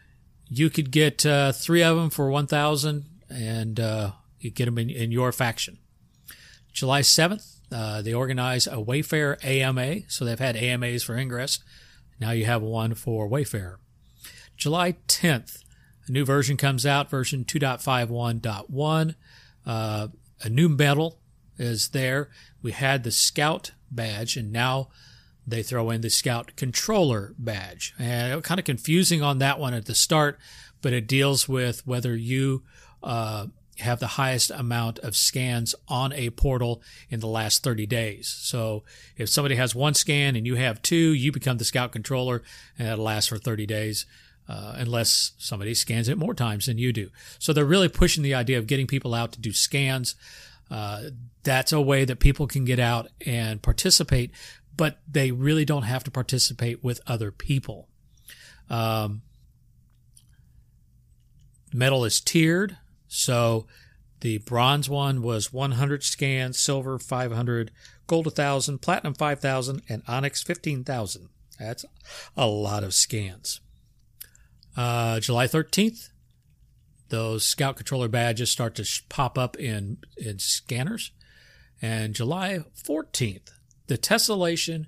[0.48, 4.90] you could get uh, three of them for 1000 and uh, you get them in,
[4.90, 5.78] in your faction.
[6.72, 10.08] July 7th, uh, they organize a Wayfarer AMA.
[10.08, 11.60] So they've had AMAs for Ingress.
[12.20, 13.78] Now you have one for Wayfarer.
[14.56, 15.62] July 10th,
[16.08, 19.14] a new version comes out, version 2.51.1.
[19.64, 20.08] Uh,
[20.42, 21.19] a new medal
[21.60, 22.30] is there.
[22.62, 24.88] We had the Scout badge, and now
[25.46, 27.94] they throw in the Scout Controller badge.
[27.98, 30.38] And kind of confusing on that one at the start,
[30.82, 32.62] but it deals with whether you
[33.02, 33.46] uh,
[33.80, 38.28] have the highest amount of scans on a portal in the last 30 days.
[38.28, 38.84] So
[39.16, 42.42] if somebody has one scan and you have two, you become the scout controller
[42.78, 44.06] and that'll last for 30 days.
[44.48, 47.08] Uh, unless somebody scans it more times than you do.
[47.38, 50.16] So they're really pushing the idea of getting people out to do scans.
[50.70, 51.04] Uh,
[51.42, 54.30] that's a way that people can get out and participate,
[54.76, 57.88] but they really don't have to participate with other people.
[58.68, 59.22] Um,
[61.72, 62.76] medal is tiered.
[63.08, 63.66] So
[64.20, 67.70] the bronze one was 100 scans, silver 500,
[68.06, 71.28] gold 1,000, platinum 5,000, and onyx 15,000.
[71.58, 71.84] That's
[72.36, 73.60] a lot of scans.
[74.76, 76.10] Uh, July 13th,
[77.10, 81.12] those scout controller badges start to sh- pop up in, in scanners.
[81.82, 83.52] And July 14th,
[83.86, 84.86] the tessellation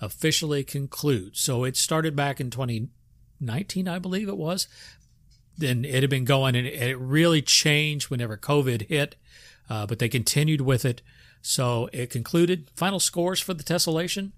[0.00, 1.40] officially concludes.
[1.40, 4.68] So it started back in 2019, I believe it was,
[5.56, 9.16] then it had been going and it really changed whenever COVID hit,
[9.70, 11.02] uh, but they continued with it.
[11.40, 12.70] So it concluded.
[12.74, 14.32] Final scores for the tessellation.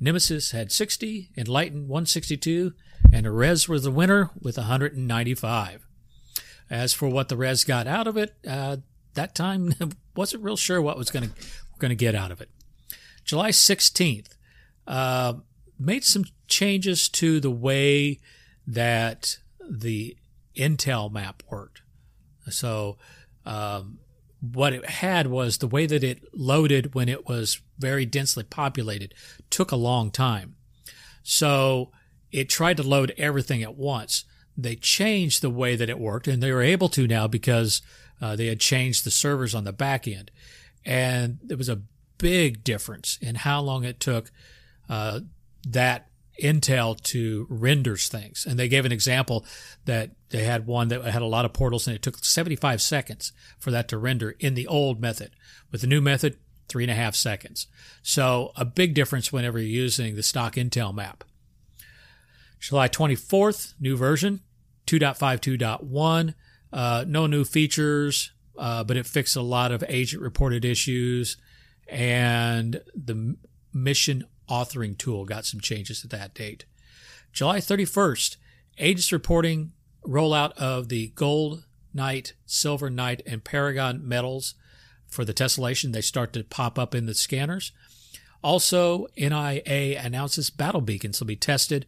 [0.00, 2.72] Nemesis had 60, Enlightened 162,
[3.12, 5.86] and Res was the winner with 195.
[6.70, 8.78] As for what the Res got out of it, uh,
[9.14, 9.74] that time
[10.16, 11.34] wasn't real sure what was going to
[11.78, 12.50] going to get out of it.
[13.24, 14.28] July 16th
[14.86, 15.34] uh,
[15.78, 18.20] made some changes to the way
[18.66, 20.16] that the
[20.56, 21.82] Intel map worked.
[22.50, 22.98] So,
[23.44, 23.98] um,
[24.40, 29.14] what it had was the way that it loaded when it was very densely populated
[29.48, 30.56] took a long time.
[31.22, 31.90] So,
[32.30, 34.24] it tried to load everything at once.
[34.56, 37.82] They changed the way that it worked, and they were able to now because
[38.20, 40.30] uh, they had changed the servers on the back end.
[40.84, 41.82] And there was a
[42.18, 44.30] big difference in how long it took
[44.88, 45.20] uh,
[45.68, 46.08] that
[46.42, 48.44] Intel to renders things.
[48.46, 49.44] And they gave an example
[49.84, 53.32] that they had one that had a lot of portals and it took 75 seconds
[53.58, 55.30] for that to render in the old method.
[55.70, 56.36] With the new method,
[56.68, 57.66] three and a half seconds.
[58.02, 61.24] So a big difference whenever you're using the stock Intel map.
[62.64, 64.40] July 24th, new version,
[64.86, 66.34] 2.52.1.
[66.72, 71.36] Uh, no new features, uh, but it fixed a lot of agent reported issues
[71.86, 73.36] and the
[73.74, 76.64] mission authoring tool got some changes at that date.
[77.34, 78.38] July 31st,
[78.78, 79.72] agents reporting
[80.02, 84.54] rollout of the Gold Knight, Silver Knight, and Paragon medals
[85.06, 85.92] for the tessellation.
[85.92, 87.72] They start to pop up in the scanners.
[88.42, 91.84] Also, NIA announces battle beacons will be tested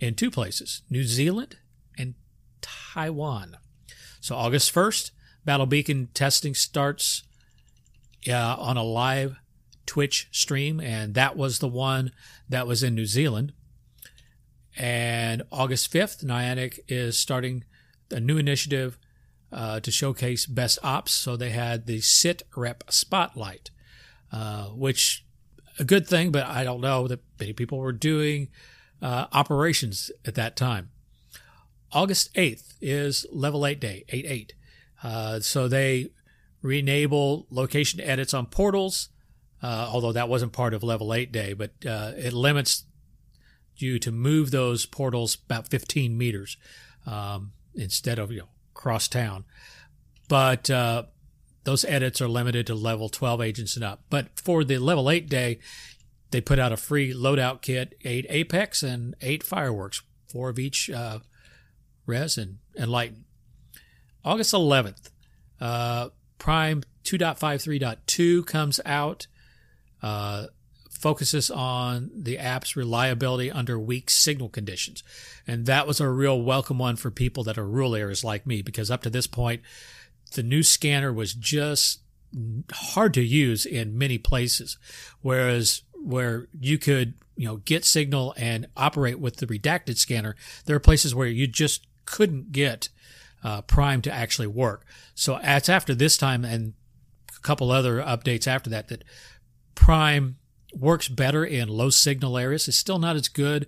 [0.00, 1.56] in two places New Zealand
[1.98, 2.14] and
[2.60, 3.56] Taiwan.
[4.20, 5.12] So, August 1st,
[5.44, 7.22] battle beacon testing starts
[8.28, 9.36] uh, on a live
[9.86, 12.12] Twitch stream, and that was the one
[12.48, 13.52] that was in New Zealand.
[14.76, 17.64] And August 5th, Niantic is starting
[18.10, 18.98] a new initiative
[19.52, 21.12] uh, to showcase best ops.
[21.12, 23.70] So they had the Sit Rep Spotlight,
[24.32, 25.24] uh, which
[25.78, 28.48] a good thing, but I don't know that many people were doing
[29.02, 30.90] uh, operations at that time.
[31.92, 34.54] August 8th is level 8 day, 8 8.
[35.02, 36.10] Uh, so they
[36.62, 39.10] re-enable location edits on portals
[39.62, 42.84] uh, although that wasn't part of level 8 day, but uh, it limits
[43.76, 46.56] you to move those portals about 15 meters
[47.06, 49.44] um, instead of you know cross town.
[50.28, 51.04] But uh,
[51.64, 54.02] those edits are limited to level 12 agents and up.
[54.10, 55.58] But for the level 8 day,
[56.30, 60.90] they put out a free loadout kit, eight Apex and eight fireworks, four of each
[60.90, 61.20] uh,
[62.06, 63.24] res and enlighten.
[64.24, 65.10] August 11th,
[65.60, 66.08] uh,
[66.38, 69.26] Prime 2.53.2 comes out
[70.02, 70.46] uh,
[70.90, 75.02] focuses on the app's reliability under weak signal conditions.
[75.46, 78.62] And that was a real welcome one for people that are rural areas like me,
[78.62, 79.62] because up to this point,
[80.34, 82.00] the new scanner was just
[82.72, 84.78] hard to use in many places.
[85.20, 90.76] Whereas where you could, you know, get signal and operate with the redacted scanner, there
[90.76, 92.88] are places where you just couldn't get
[93.42, 94.84] uh, Prime to actually work.
[95.14, 96.74] So it's after this time and
[97.36, 99.04] a couple other updates after that that
[99.74, 100.36] Prime
[100.74, 102.68] works better in low signal areas.
[102.68, 103.66] It's still not as good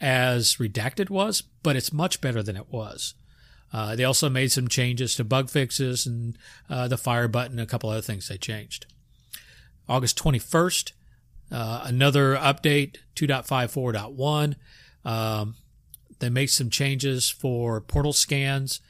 [0.00, 3.14] as Redacted was, but it's much better than it was.
[3.72, 6.38] Uh, they also made some changes to bug fixes and
[6.70, 8.86] uh, the fire button, a couple other things they changed.
[9.88, 10.92] August 21st,
[11.54, 14.56] uh, another update 2.54.1.
[15.04, 15.54] Um,
[16.18, 18.80] they make some changes for portal scans.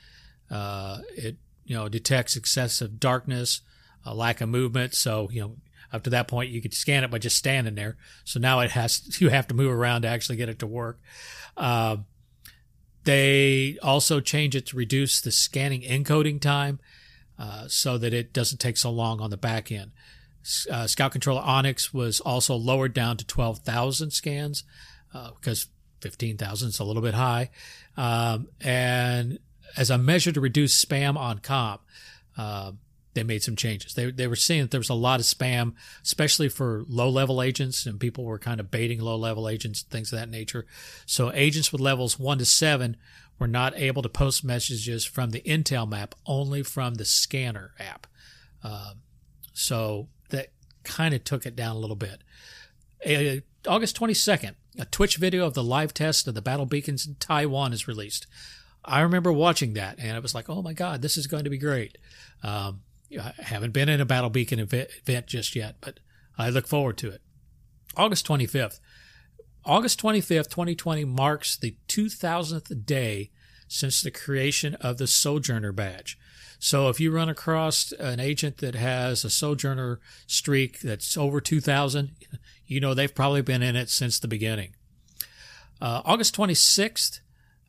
[0.51, 1.37] Uh, it
[1.67, 3.61] you know detects excessive darkness,
[4.05, 4.95] a lack of movement.
[4.95, 5.57] So you know
[5.93, 7.97] up to that point, you could scan it by just standing there.
[8.25, 11.01] So now it has you have to move around to actually get it to work.
[11.57, 11.99] Uh,
[13.05, 16.81] they also change it to reduce the scanning encoding time.
[17.39, 19.91] uh, so that it doesn't take so long on the back end.
[20.71, 24.65] Uh, Scout Controller Onyx was also lowered down to 12,000 scans
[25.15, 25.69] uh, because
[26.01, 27.51] 15,000 is a little bit high.
[27.97, 29.39] Um, and
[29.77, 31.81] as a measure to reduce spam on comp,
[32.37, 32.73] uh,
[33.15, 33.95] they made some changes.
[33.95, 37.41] They, they were seeing that there was a lot of spam, especially for low level
[37.41, 40.67] agents, and people were kind of baiting low level agents, things of that nature.
[41.07, 42.97] So agents with levels one to seven
[43.39, 48.07] were not able to post messages from the Intel map, only from the scanner app.
[48.63, 48.95] Uh,
[49.53, 50.09] so
[50.85, 52.23] kind of took it down a little bit.
[53.67, 57.73] August 22nd, a Twitch video of the live test of the battle beacons in Taiwan
[57.73, 58.27] is released.
[58.85, 61.51] I remember watching that and I was like, oh my God, this is going to
[61.51, 61.99] be great.
[62.43, 62.83] Um,
[63.19, 66.01] I haven't been in a battle beacon event just yet, but
[66.37, 67.23] I look forward to it.
[67.97, 68.81] August 25th.
[69.65, 73.31] August 25th, 2020 marks the 2000th day
[73.67, 76.19] since the creation of the Sojourner badge.
[76.65, 82.13] So if you run across an agent that has a Sojourner streak that's over 2000,
[82.67, 84.75] you know they've probably been in it since the beginning.
[85.79, 87.21] Uh, August 26th,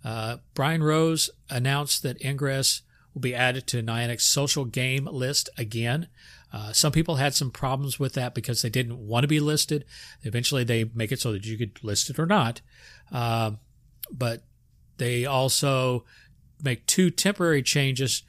[0.06, 2.84] uh, Brian Rose announced that Ingress
[3.14, 6.08] will be added to Niantic's social game list again.
[6.54, 9.84] Uh, some people had some problems with that because they didn't want to be listed.
[10.22, 12.62] Eventually, they make it so that you could list it or not.
[13.12, 13.52] Uh,
[14.10, 14.44] but
[15.00, 16.06] they also
[16.64, 18.24] make two temporary changes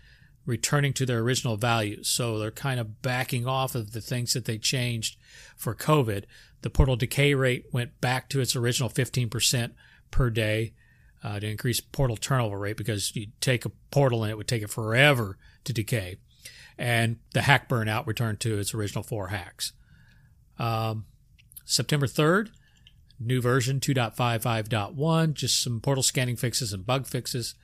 [0.46, 2.08] returning to their original values.
[2.08, 5.18] So they're kind of backing off of the things that they changed
[5.56, 6.24] for COVID.
[6.62, 9.72] The portal decay rate went back to its original 15%
[10.10, 10.72] per day
[11.22, 14.62] uh, to increase portal turnover rate because you take a portal and it would take
[14.62, 16.16] it forever to decay.
[16.78, 19.72] And the hack burnout returned to its original four hacks.
[20.58, 21.06] Um,
[21.64, 22.50] September 3rd,
[23.18, 27.54] new version 2.55.1, just some portal scanning fixes and bug fixes.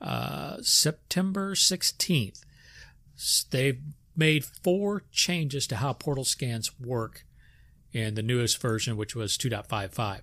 [0.00, 2.44] Uh, September 16th,
[3.50, 3.80] they've
[4.16, 7.24] made four changes to how portal scans work
[7.92, 10.20] in the newest version, which was 2.55.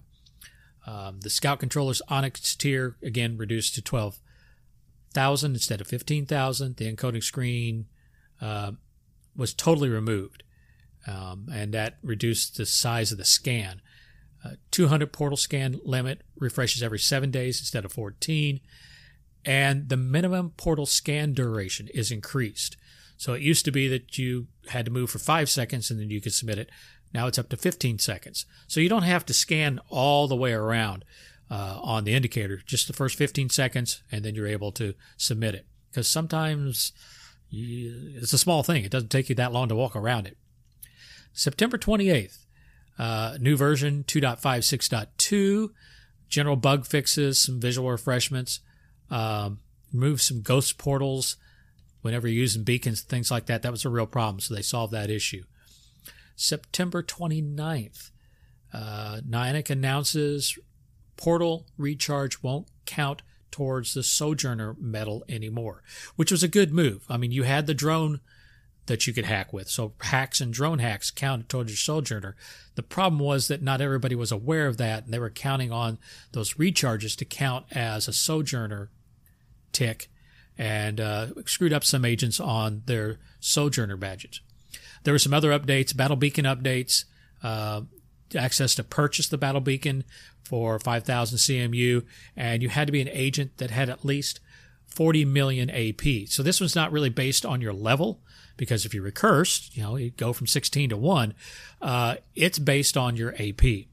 [0.87, 6.75] Um, the Scout controller's Onyx tier, again, reduced to 12,000 instead of 15,000.
[6.75, 7.87] The encoding screen
[8.39, 8.73] uh,
[9.35, 10.43] was totally removed,
[11.07, 13.81] um, and that reduced the size of the scan.
[14.43, 18.59] Uh, 200 portal scan limit refreshes every seven days instead of 14.
[19.45, 22.77] And the minimum portal scan duration is increased.
[23.17, 26.09] So it used to be that you had to move for five seconds and then
[26.09, 26.69] you could submit it.
[27.13, 28.45] Now it's up to 15 seconds.
[28.67, 31.05] So you don't have to scan all the way around
[31.49, 35.55] uh, on the indicator, just the first 15 seconds, and then you're able to submit
[35.55, 35.65] it.
[35.91, 36.91] Because sometimes
[37.49, 40.37] you, it's a small thing, it doesn't take you that long to walk around it.
[41.33, 42.39] September 28th,
[42.97, 45.69] uh, new version 2.56.2,
[46.27, 48.59] general bug fixes, some visual refreshments,
[49.09, 49.59] um,
[49.93, 51.37] remove some ghost portals
[52.01, 53.61] whenever you're using beacons, things like that.
[53.61, 55.43] That was a real problem, so they solved that issue.
[56.35, 58.11] September 29th,
[58.73, 60.57] uh, Niantic announces
[61.17, 65.81] portal recharge won't count towards the Sojourner medal anymore,
[66.15, 67.05] which was a good move.
[67.09, 68.19] I mean, you had the drone
[68.87, 69.69] that you could hack with.
[69.69, 72.35] So hacks and drone hacks counted towards your Sojourner.
[72.75, 75.97] The problem was that not everybody was aware of that, and they were counting on
[76.33, 78.91] those recharges to count as a Sojourner
[79.75, 80.09] tick,
[80.57, 84.39] and uh, screwed up some agents on their Sojourner badges.
[85.03, 87.03] There were some other updates, Battle Beacon updates,
[87.43, 87.81] uh,
[88.35, 90.03] access to purchase the Battle Beacon
[90.43, 92.03] for 5,000 CMU,
[92.35, 94.39] and you had to be an agent that had at least
[94.87, 96.27] 40 million AP.
[96.27, 98.21] So this was not really based on your level,
[98.57, 101.33] because if you recurse, you know, you go from 16 to 1.
[101.81, 103.85] Uh, it's based on your AP.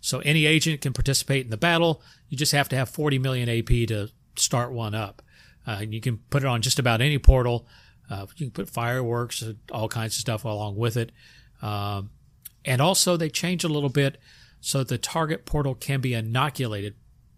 [0.00, 2.02] So any agent can participate in the battle.
[2.28, 5.22] You just have to have 40 million AP to start one up.
[5.66, 7.66] Uh, you can put it on just about any portal.
[8.10, 11.10] Uh, you can put fireworks, all kinds of stuff along with it.
[11.62, 12.10] Um,
[12.64, 14.18] and also, they change a little bit
[14.60, 16.94] so the target portal can be inoculated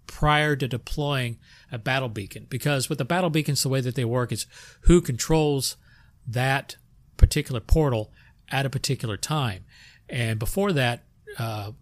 [0.06, 1.38] prior to deploying
[1.70, 2.46] a battle beacon.
[2.48, 4.46] Because with the battle beacons, the way that they work is
[4.82, 5.76] who controls
[6.26, 6.76] that
[7.16, 8.12] particular portal
[8.50, 9.64] at a particular time.
[10.08, 11.04] And before that,
[11.38, 11.72] uh,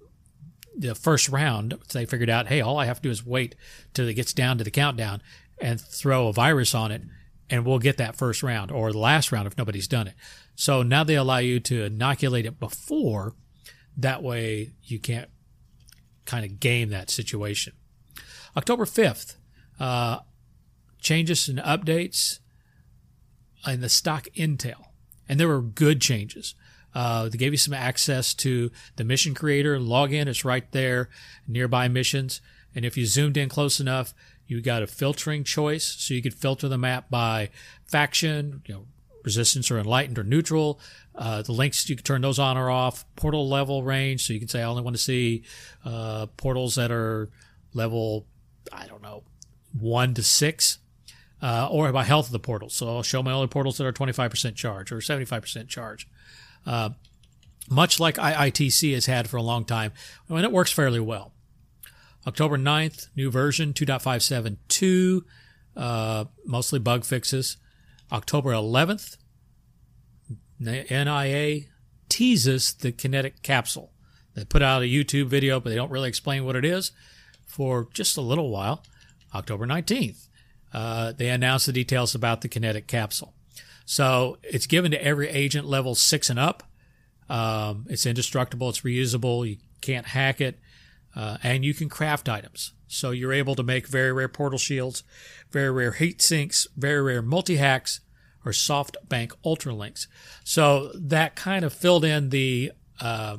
[0.77, 3.55] the first round, they figured out, hey, all I have to do is wait
[3.93, 5.23] till it gets down to the countdown
[5.61, 7.03] and throw a virus on it
[7.51, 10.15] and we'll get that first round or the last round if nobody's done it.
[10.57, 13.35] So now they allow you to inoculate it before.
[13.97, 15.29] That way you can't
[16.25, 17.75] kind of game that situation.
[18.57, 19.37] October 5th,
[19.79, 20.21] uh,
[21.01, 22.39] changes and updates
[23.67, 24.87] in the stock intel.
[25.29, 26.55] And there were good changes.
[26.95, 31.09] Uh, they gave you some access to the mission creator, log in, it's right there,
[31.47, 32.41] nearby missions.
[32.75, 34.15] And if you zoomed in close enough,
[34.47, 37.51] you got a filtering choice, so you could filter the map by
[37.87, 38.87] faction, you know,
[39.25, 40.79] resistance or enlightened or neutral.
[41.15, 43.05] Uh, the links you can turn those on or off.
[43.17, 45.45] Portal level range, so you can say I only want to see
[45.85, 47.31] uh, portals that are
[47.73, 48.27] level,
[48.73, 49.25] I don't know,
[49.79, 50.79] one to six,
[51.43, 52.69] uh, or by health of the portal.
[52.69, 56.09] So I'll show my only portals that are 25% charge or 75% charge.
[56.67, 56.91] Uh,
[57.71, 59.93] much like IITC has had for a long time,
[60.29, 61.33] and it works fairly well.
[62.27, 65.23] October 9th, new version 2.572,
[65.77, 67.57] uh, mostly bug fixes.
[68.13, 69.17] October 11th,
[70.61, 71.63] NIA
[72.09, 73.93] teases the kinetic capsule.
[74.35, 76.93] They put out a YouTube video, but they don't really explain what it is
[77.47, 78.83] for just a little while.
[79.35, 80.29] October 19th,
[80.73, 83.35] uh, they announced the details about the kinetic capsule.
[83.85, 86.63] So it's given to every agent level six and up.
[87.29, 90.59] Um, it's indestructible, it's reusable, you can't hack it,
[91.17, 92.73] uh, and you can craft items.
[92.87, 95.03] So you're able to make very rare portal shields,
[95.51, 98.01] very rare heat sinks, very rare multi hacks,
[98.45, 100.07] or SoftBank Ultra Links.
[100.45, 103.39] So that kind of filled in the uh,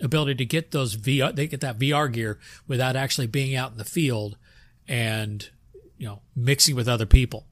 [0.00, 3.78] ability to get those VR, they get that VR gear without actually being out in
[3.78, 4.36] the field
[4.86, 5.48] and
[5.96, 7.46] you know mixing with other people.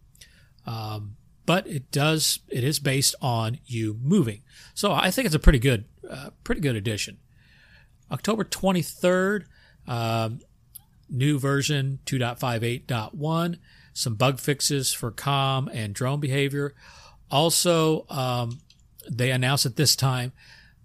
[0.67, 1.17] Um,
[1.47, 4.43] but it does it is based on you moving.
[4.75, 7.19] So I think it's a pretty good uh, pretty good addition.
[8.11, 9.45] October 23rd,
[9.89, 10.31] uh,
[11.09, 13.59] new version 2.58.1,
[13.95, 16.75] some bug fixes for COM and drone behavior.
[17.31, 18.61] Also, um,
[19.11, 20.33] they announced at this time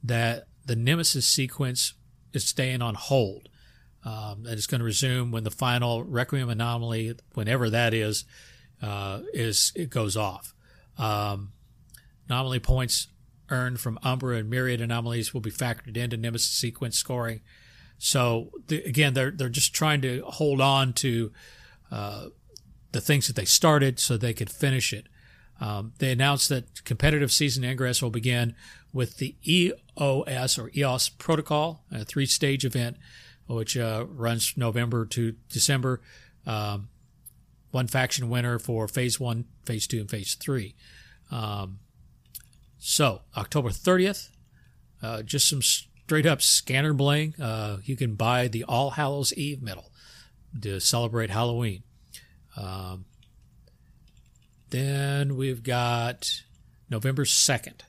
[0.04, 1.94] that the Nemesis sequence
[2.34, 3.50] is staying on hold.
[4.06, 8.24] Um, and it's going to resume when the final Requiem anomaly, whenever that is,
[8.82, 10.54] uh, is it goes off.
[10.98, 11.54] Um,
[12.28, 13.08] anomaly points
[13.50, 17.42] earned from Umbra and Myriad anomalies will be factored into Nemesis sequence scoring.
[17.98, 21.32] So the, again, they're they're just trying to hold on to
[21.92, 22.28] uh,
[22.92, 25.08] the things that they started so they could finish it.
[25.60, 28.56] Um, they announced that competitive season ingress will begin
[28.94, 32.98] with the EOS or EOS protocol, a three-stage event
[33.48, 36.02] which uh, runs November to December.
[36.46, 36.90] Um,
[37.72, 40.76] one faction winner for phase one, phase two, and phase three.
[41.32, 41.80] Um,
[42.78, 44.30] so October 30th,
[45.02, 47.36] uh, just some straight up scanner bling.
[47.42, 49.92] Uh, you can buy the All Hallows Eve medal
[50.62, 51.84] to celebrate Halloween.
[52.56, 53.06] Um,
[54.70, 56.44] then we've got
[56.90, 57.82] November 2nd.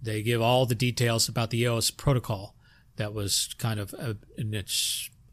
[0.00, 2.56] They give all the details about the EOS protocol
[2.96, 4.14] that was kind of uh,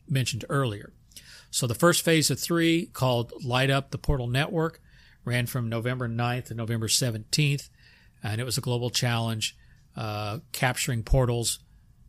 [0.07, 0.93] mentioned earlier.
[1.51, 4.81] So the first phase of three, called Light Up the Portal Network,
[5.25, 7.69] ran from November 9th to November 17th,
[8.23, 9.55] and it was a global challenge
[9.95, 11.59] uh, capturing portals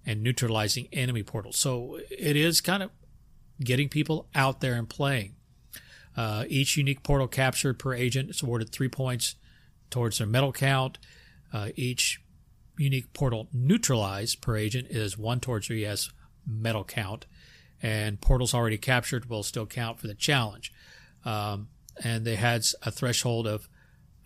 [0.07, 1.59] and neutralizing enemy portals.
[1.59, 2.91] So it is kind of
[3.62, 5.34] getting people out there and playing.
[6.16, 9.36] Uh, each unique portal captured per agent is awarded three points
[9.91, 10.99] towards their medal count.
[11.53, 12.22] Uh, each
[12.78, 16.11] unique portal neutralized per agent is one towards your ES
[16.47, 17.26] medal count.
[17.83, 20.72] And portals already captured will still count for the challenge.
[21.24, 21.68] Um,
[22.03, 23.68] and they had a threshold of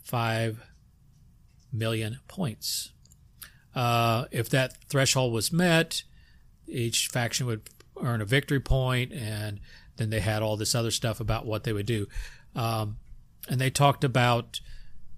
[0.04, 0.60] 5
[1.72, 2.92] million points.
[3.74, 6.04] Uh, if that threshold was met,
[6.66, 7.68] each faction would
[8.00, 9.60] earn a victory point, and
[9.96, 12.06] then they had all this other stuff about what they would do.
[12.54, 12.98] Um,
[13.48, 14.60] and they talked about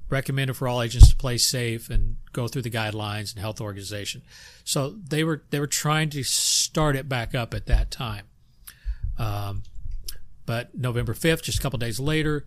[0.09, 4.23] recommended for all agents to play safe and go through the guidelines and health organization.
[4.65, 8.27] So they were they were trying to start it back up at that time.
[9.19, 9.63] Um,
[10.45, 12.45] but November 5th, just a couple days later,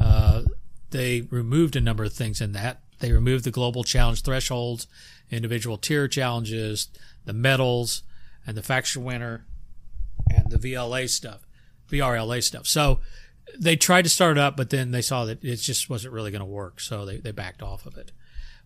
[0.00, 0.42] uh,
[0.90, 2.80] they removed a number of things in that.
[3.00, 4.86] They removed the global challenge thresholds,
[5.30, 6.88] individual tier challenges,
[7.24, 8.02] the medals,
[8.46, 9.46] and the faction winner,
[10.30, 11.46] and the VLA stuff,
[11.90, 12.66] VRLA stuff.
[12.66, 13.00] So
[13.58, 16.40] they tried to start up, but then they saw that it just wasn't really going
[16.40, 18.12] to work, so they, they backed off of it.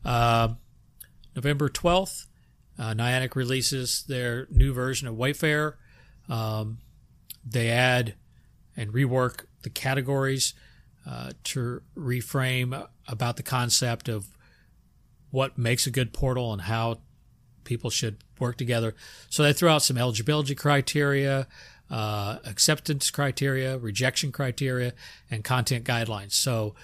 [0.05, 0.55] Uh,
[1.35, 2.27] November 12th,
[2.79, 5.79] uh, Niantic releases their new version of Wayfarer.
[6.29, 6.79] Um,
[7.45, 8.15] they add
[8.77, 10.55] and rework the categories
[11.07, 14.27] uh, to reframe about the concept of
[15.31, 16.99] what makes a good portal and how
[17.65, 18.95] people should work together.
[19.29, 21.47] So they throw out some eligibility criteria,
[21.91, 24.93] uh, acceptance criteria, rejection criteria,
[25.31, 26.33] and content guidelines.
[26.33, 26.75] So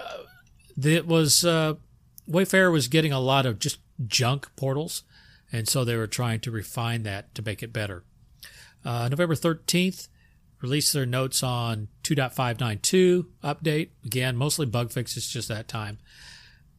[0.00, 0.24] uh,
[0.82, 1.74] it was uh,
[2.26, 5.02] Wayfarer was getting a lot of just junk portals,
[5.52, 8.04] and so they were trying to refine that to make it better.
[8.84, 10.08] Uh, November 13th,
[10.62, 13.90] released their notes on 2.592 update.
[14.04, 15.98] Again, mostly bug fixes just that time.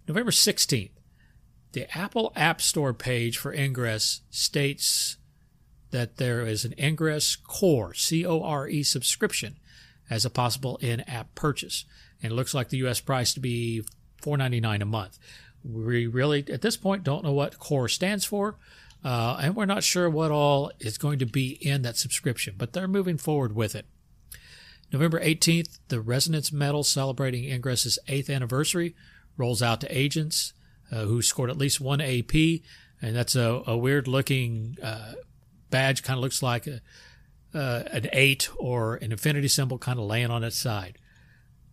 [0.07, 0.91] November 16th,
[1.73, 5.17] the Apple App Store page for Ingress states
[5.93, 9.55] that there is an Ingress Core, C O R E subscription
[10.09, 11.85] as a possible in app purchase.
[12.21, 13.83] And it looks like the US price to be
[14.21, 15.19] $4.99 a month,
[15.63, 18.57] We really, at this point, don't know what core stands for.
[19.03, 22.73] Uh, and we're not sure what all is going to be in that subscription, but
[22.73, 23.85] they're moving forward with it.
[24.91, 28.95] November 18th, the Resonance Medal celebrating Ingress's eighth anniversary
[29.37, 30.53] rolls out to agents
[30.91, 32.33] uh, who scored at least one AP,
[33.01, 35.13] and that's a, a weird looking uh,
[35.73, 36.79] badge, kind of looks like a,
[37.53, 40.99] uh, an eight or an infinity symbol kind of laying on its side.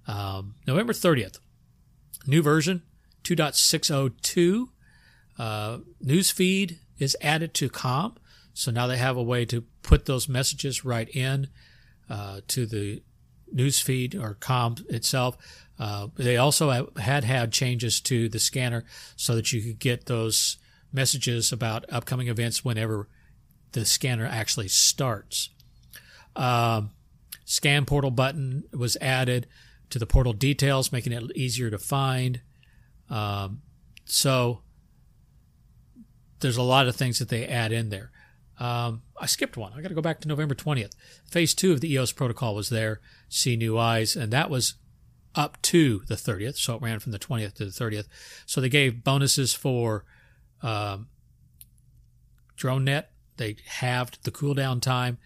[0.09, 1.39] Um, November 30th,
[2.27, 2.83] new version
[3.25, 4.69] 2.602.
[5.39, 8.17] Uh, newsfeed is added to COM.
[8.55, 11.49] So now they have a way to put those messages right in
[12.09, 13.03] uh, to the
[13.55, 15.37] newsfeed or COM itself.
[15.79, 18.85] Uh, they also had had changes to the scanner
[19.17, 20.57] so that you could get those
[20.91, 23.07] messages about upcoming events whenever
[23.73, 25.51] the scanner actually starts.
[26.37, 26.91] Um,
[27.45, 29.47] scan portal button was added
[29.91, 32.41] to the portal details, making it easier to find.
[33.09, 33.63] Um,
[34.05, 34.63] so
[36.41, 38.11] there's a lot of things that they add in there.
[38.59, 39.73] Um, I skipped one.
[39.75, 40.93] I got to go back to November 20th.
[41.31, 44.75] Phase two of the EOS protocol was there, See New Eyes, and that was
[45.35, 46.57] up to the 30th.
[46.57, 48.07] So it ran from the 20th to the 30th.
[48.47, 50.05] So they gave bonuses for
[50.63, 51.09] um,
[52.59, 53.05] DroneNet.
[53.41, 55.17] They halved the cooldown time,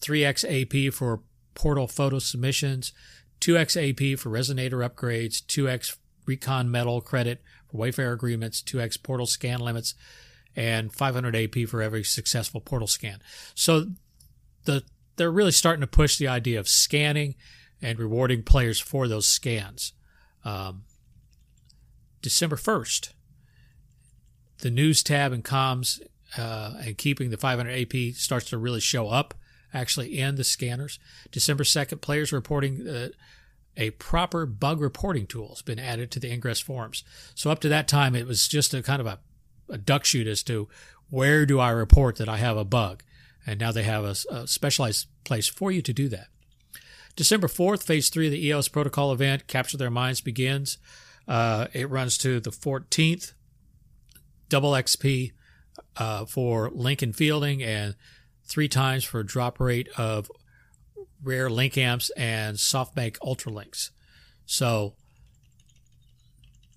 [0.00, 1.20] 3x AP for
[1.54, 2.94] portal photo submissions,
[3.42, 9.60] 2x AP for resonator upgrades, 2x recon medal credit for Wayfarer agreements, 2x portal scan
[9.60, 9.94] limits,
[10.56, 13.20] and 500 AP for every successful portal scan.
[13.54, 13.88] So
[14.64, 14.82] the
[15.16, 17.34] they're really starting to push the idea of scanning
[17.82, 19.92] and rewarding players for those scans.
[20.42, 20.84] Um,
[22.22, 23.12] December 1st,
[24.60, 26.00] the news tab and comms
[26.36, 29.34] uh, and keeping the 500 AP starts to really show up
[29.74, 30.98] actually in the scanners.
[31.30, 33.08] December 2nd, players reporting uh,
[33.76, 37.04] a proper bug reporting tool has been added to the Ingress forums.
[37.34, 39.18] So up to that time, it was just a kind of a
[39.72, 40.68] a duck shoot as to
[41.10, 43.02] where do I report that I have a bug.
[43.46, 46.28] And now they have a, a specialized place for you to do that.
[47.16, 50.78] December 4th, phase three of the EOS protocol event, Capture Their Minds, begins.
[51.26, 53.32] Uh, it runs to the 14th.
[54.48, 55.32] Double XP
[55.96, 57.94] uh, for Lincoln Fielding and
[58.44, 60.30] three times for drop rate of
[61.22, 63.90] rare link amps and SoftBank Ultralinks.
[64.44, 64.94] So,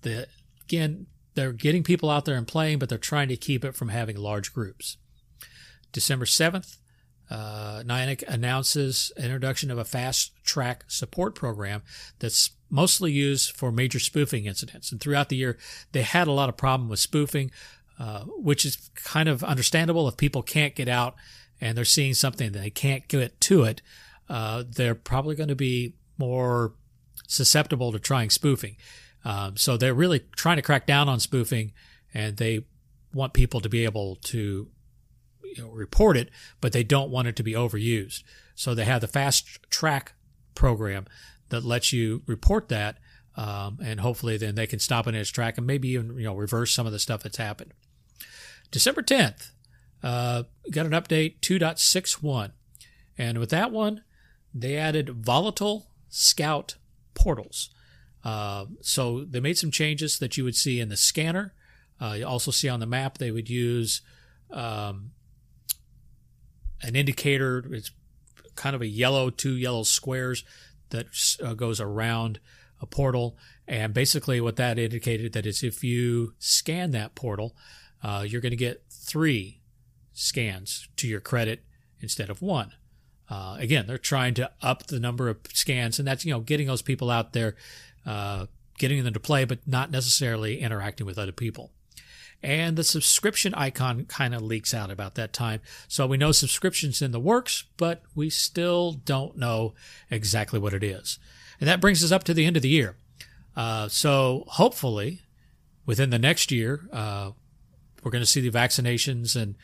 [0.02, 0.26] the
[0.64, 3.88] again, they're getting people out there and playing, but they're trying to keep it from
[3.88, 4.96] having large groups.
[5.92, 6.78] December 7th,
[7.30, 11.82] uh, Niantic announces introduction of a fast track support program
[12.18, 14.92] that's mostly used for major spoofing incidents.
[14.92, 15.58] And throughout the year,
[15.92, 17.50] they had a lot of problem with spoofing,
[17.98, 21.14] uh, which is kind of understandable if people can't get out
[21.60, 23.82] and they're seeing something they can't get to it.
[24.28, 26.74] Uh, they're probably going to be more
[27.26, 28.76] susceptible to trying spoofing.
[29.24, 31.72] Um, so they're really trying to crack down on spoofing,
[32.14, 32.64] and they
[33.12, 34.68] want people to be able to
[35.42, 36.30] you know, report it,
[36.60, 38.22] but they don't want it to be overused.
[38.54, 40.12] So they have the fast track
[40.54, 41.06] program
[41.48, 42.98] that lets you report that,
[43.36, 46.24] um, and hopefully then they can stop it in its track and maybe even you
[46.24, 47.72] know reverse some of the stuff that's happened.
[48.70, 49.50] December 10th,
[50.02, 52.52] uh, got an update 2.61,
[53.18, 54.02] and with that one,
[54.54, 56.76] they added volatile scout
[57.14, 57.70] portals.
[58.24, 61.54] Uh, so they made some changes that you would see in the scanner.
[62.00, 64.02] Uh, you also see on the map they would use
[64.50, 65.12] um,
[66.82, 67.64] an indicator.
[67.70, 67.90] It's
[68.54, 70.44] kind of a yellow, two yellow squares
[70.90, 71.06] that
[71.42, 72.40] uh, goes around
[72.80, 73.36] a portal.
[73.68, 77.56] And basically, what that indicated that is if you scan that portal,
[78.06, 79.60] uh, you're going to get three
[80.12, 81.64] scans to your credit
[82.00, 82.72] instead of one.
[83.28, 86.68] Uh, again, they're trying to up the number of scans, and that's you know getting
[86.68, 87.56] those people out there
[88.06, 88.46] uh,
[88.78, 91.72] getting them to play, but not necessarily interacting with other people.
[92.44, 95.60] And the subscription icon kind of leaks out about that time.
[95.88, 99.74] So we know subscriptions in the works, but we still don't know
[100.12, 101.18] exactly what it is.
[101.58, 102.96] And that brings us up to the end of the year.
[103.56, 105.22] Uh, so hopefully,
[105.86, 107.32] within the next year, uh,
[108.06, 109.56] we're going to see the vaccinations and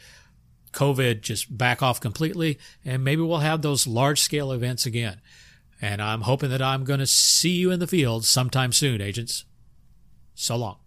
[0.72, 5.20] COVID just back off completely, and maybe we'll have those large scale events again.
[5.80, 9.44] And I'm hoping that I'm going to see you in the field sometime soon, agents.
[10.34, 10.81] So long.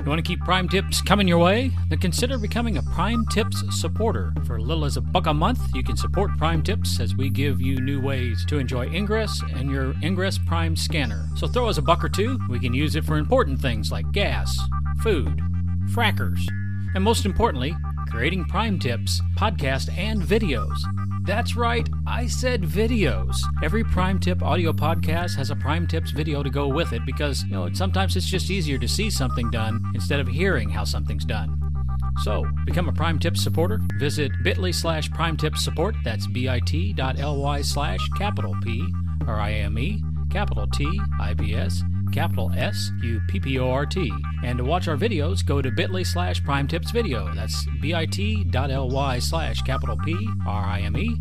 [0.00, 1.70] You want to keep Prime Tips coming your way?
[1.88, 4.34] Then consider becoming a Prime Tips supporter.
[4.46, 7.60] For little as a buck a month, you can support Prime Tips as we give
[7.60, 11.26] you new ways to enjoy Ingress and your Ingress Prime scanner.
[11.36, 12.38] So throw us a buck or two.
[12.50, 14.54] We can use it for important things like gas,
[15.02, 15.40] food,
[15.90, 16.40] frackers,
[16.94, 17.74] and most importantly,
[18.10, 20.76] creating Prime Tips, podcast, and videos.
[21.24, 23.34] That's right, I said videos.
[23.62, 27.42] Every Prime Tip audio podcast has a Prime Tips video to go with it because,
[27.44, 31.24] you know, sometimes it's just easier to see something done instead of hearing how something's
[31.24, 31.58] done.
[32.22, 33.80] So, become a Prime Tips supporter.
[33.98, 35.96] Visit bit.ly slash Prime Tips support.
[36.04, 38.86] That's bit.ly slash capital P
[39.26, 41.82] R I M E, capital T I B S,
[42.14, 44.10] capital S U P P O R T.
[44.44, 47.34] And to watch our videos, go to bit.ly slash Prime Tips video.
[47.34, 51.16] That's bit.ly slash capital P R I M E,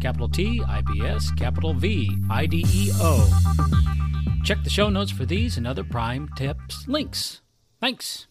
[0.00, 3.30] capital T I P S, capital V I D E O.
[4.44, 7.40] Check the show notes for these and other Prime Tips links.
[7.80, 8.26] Thanks.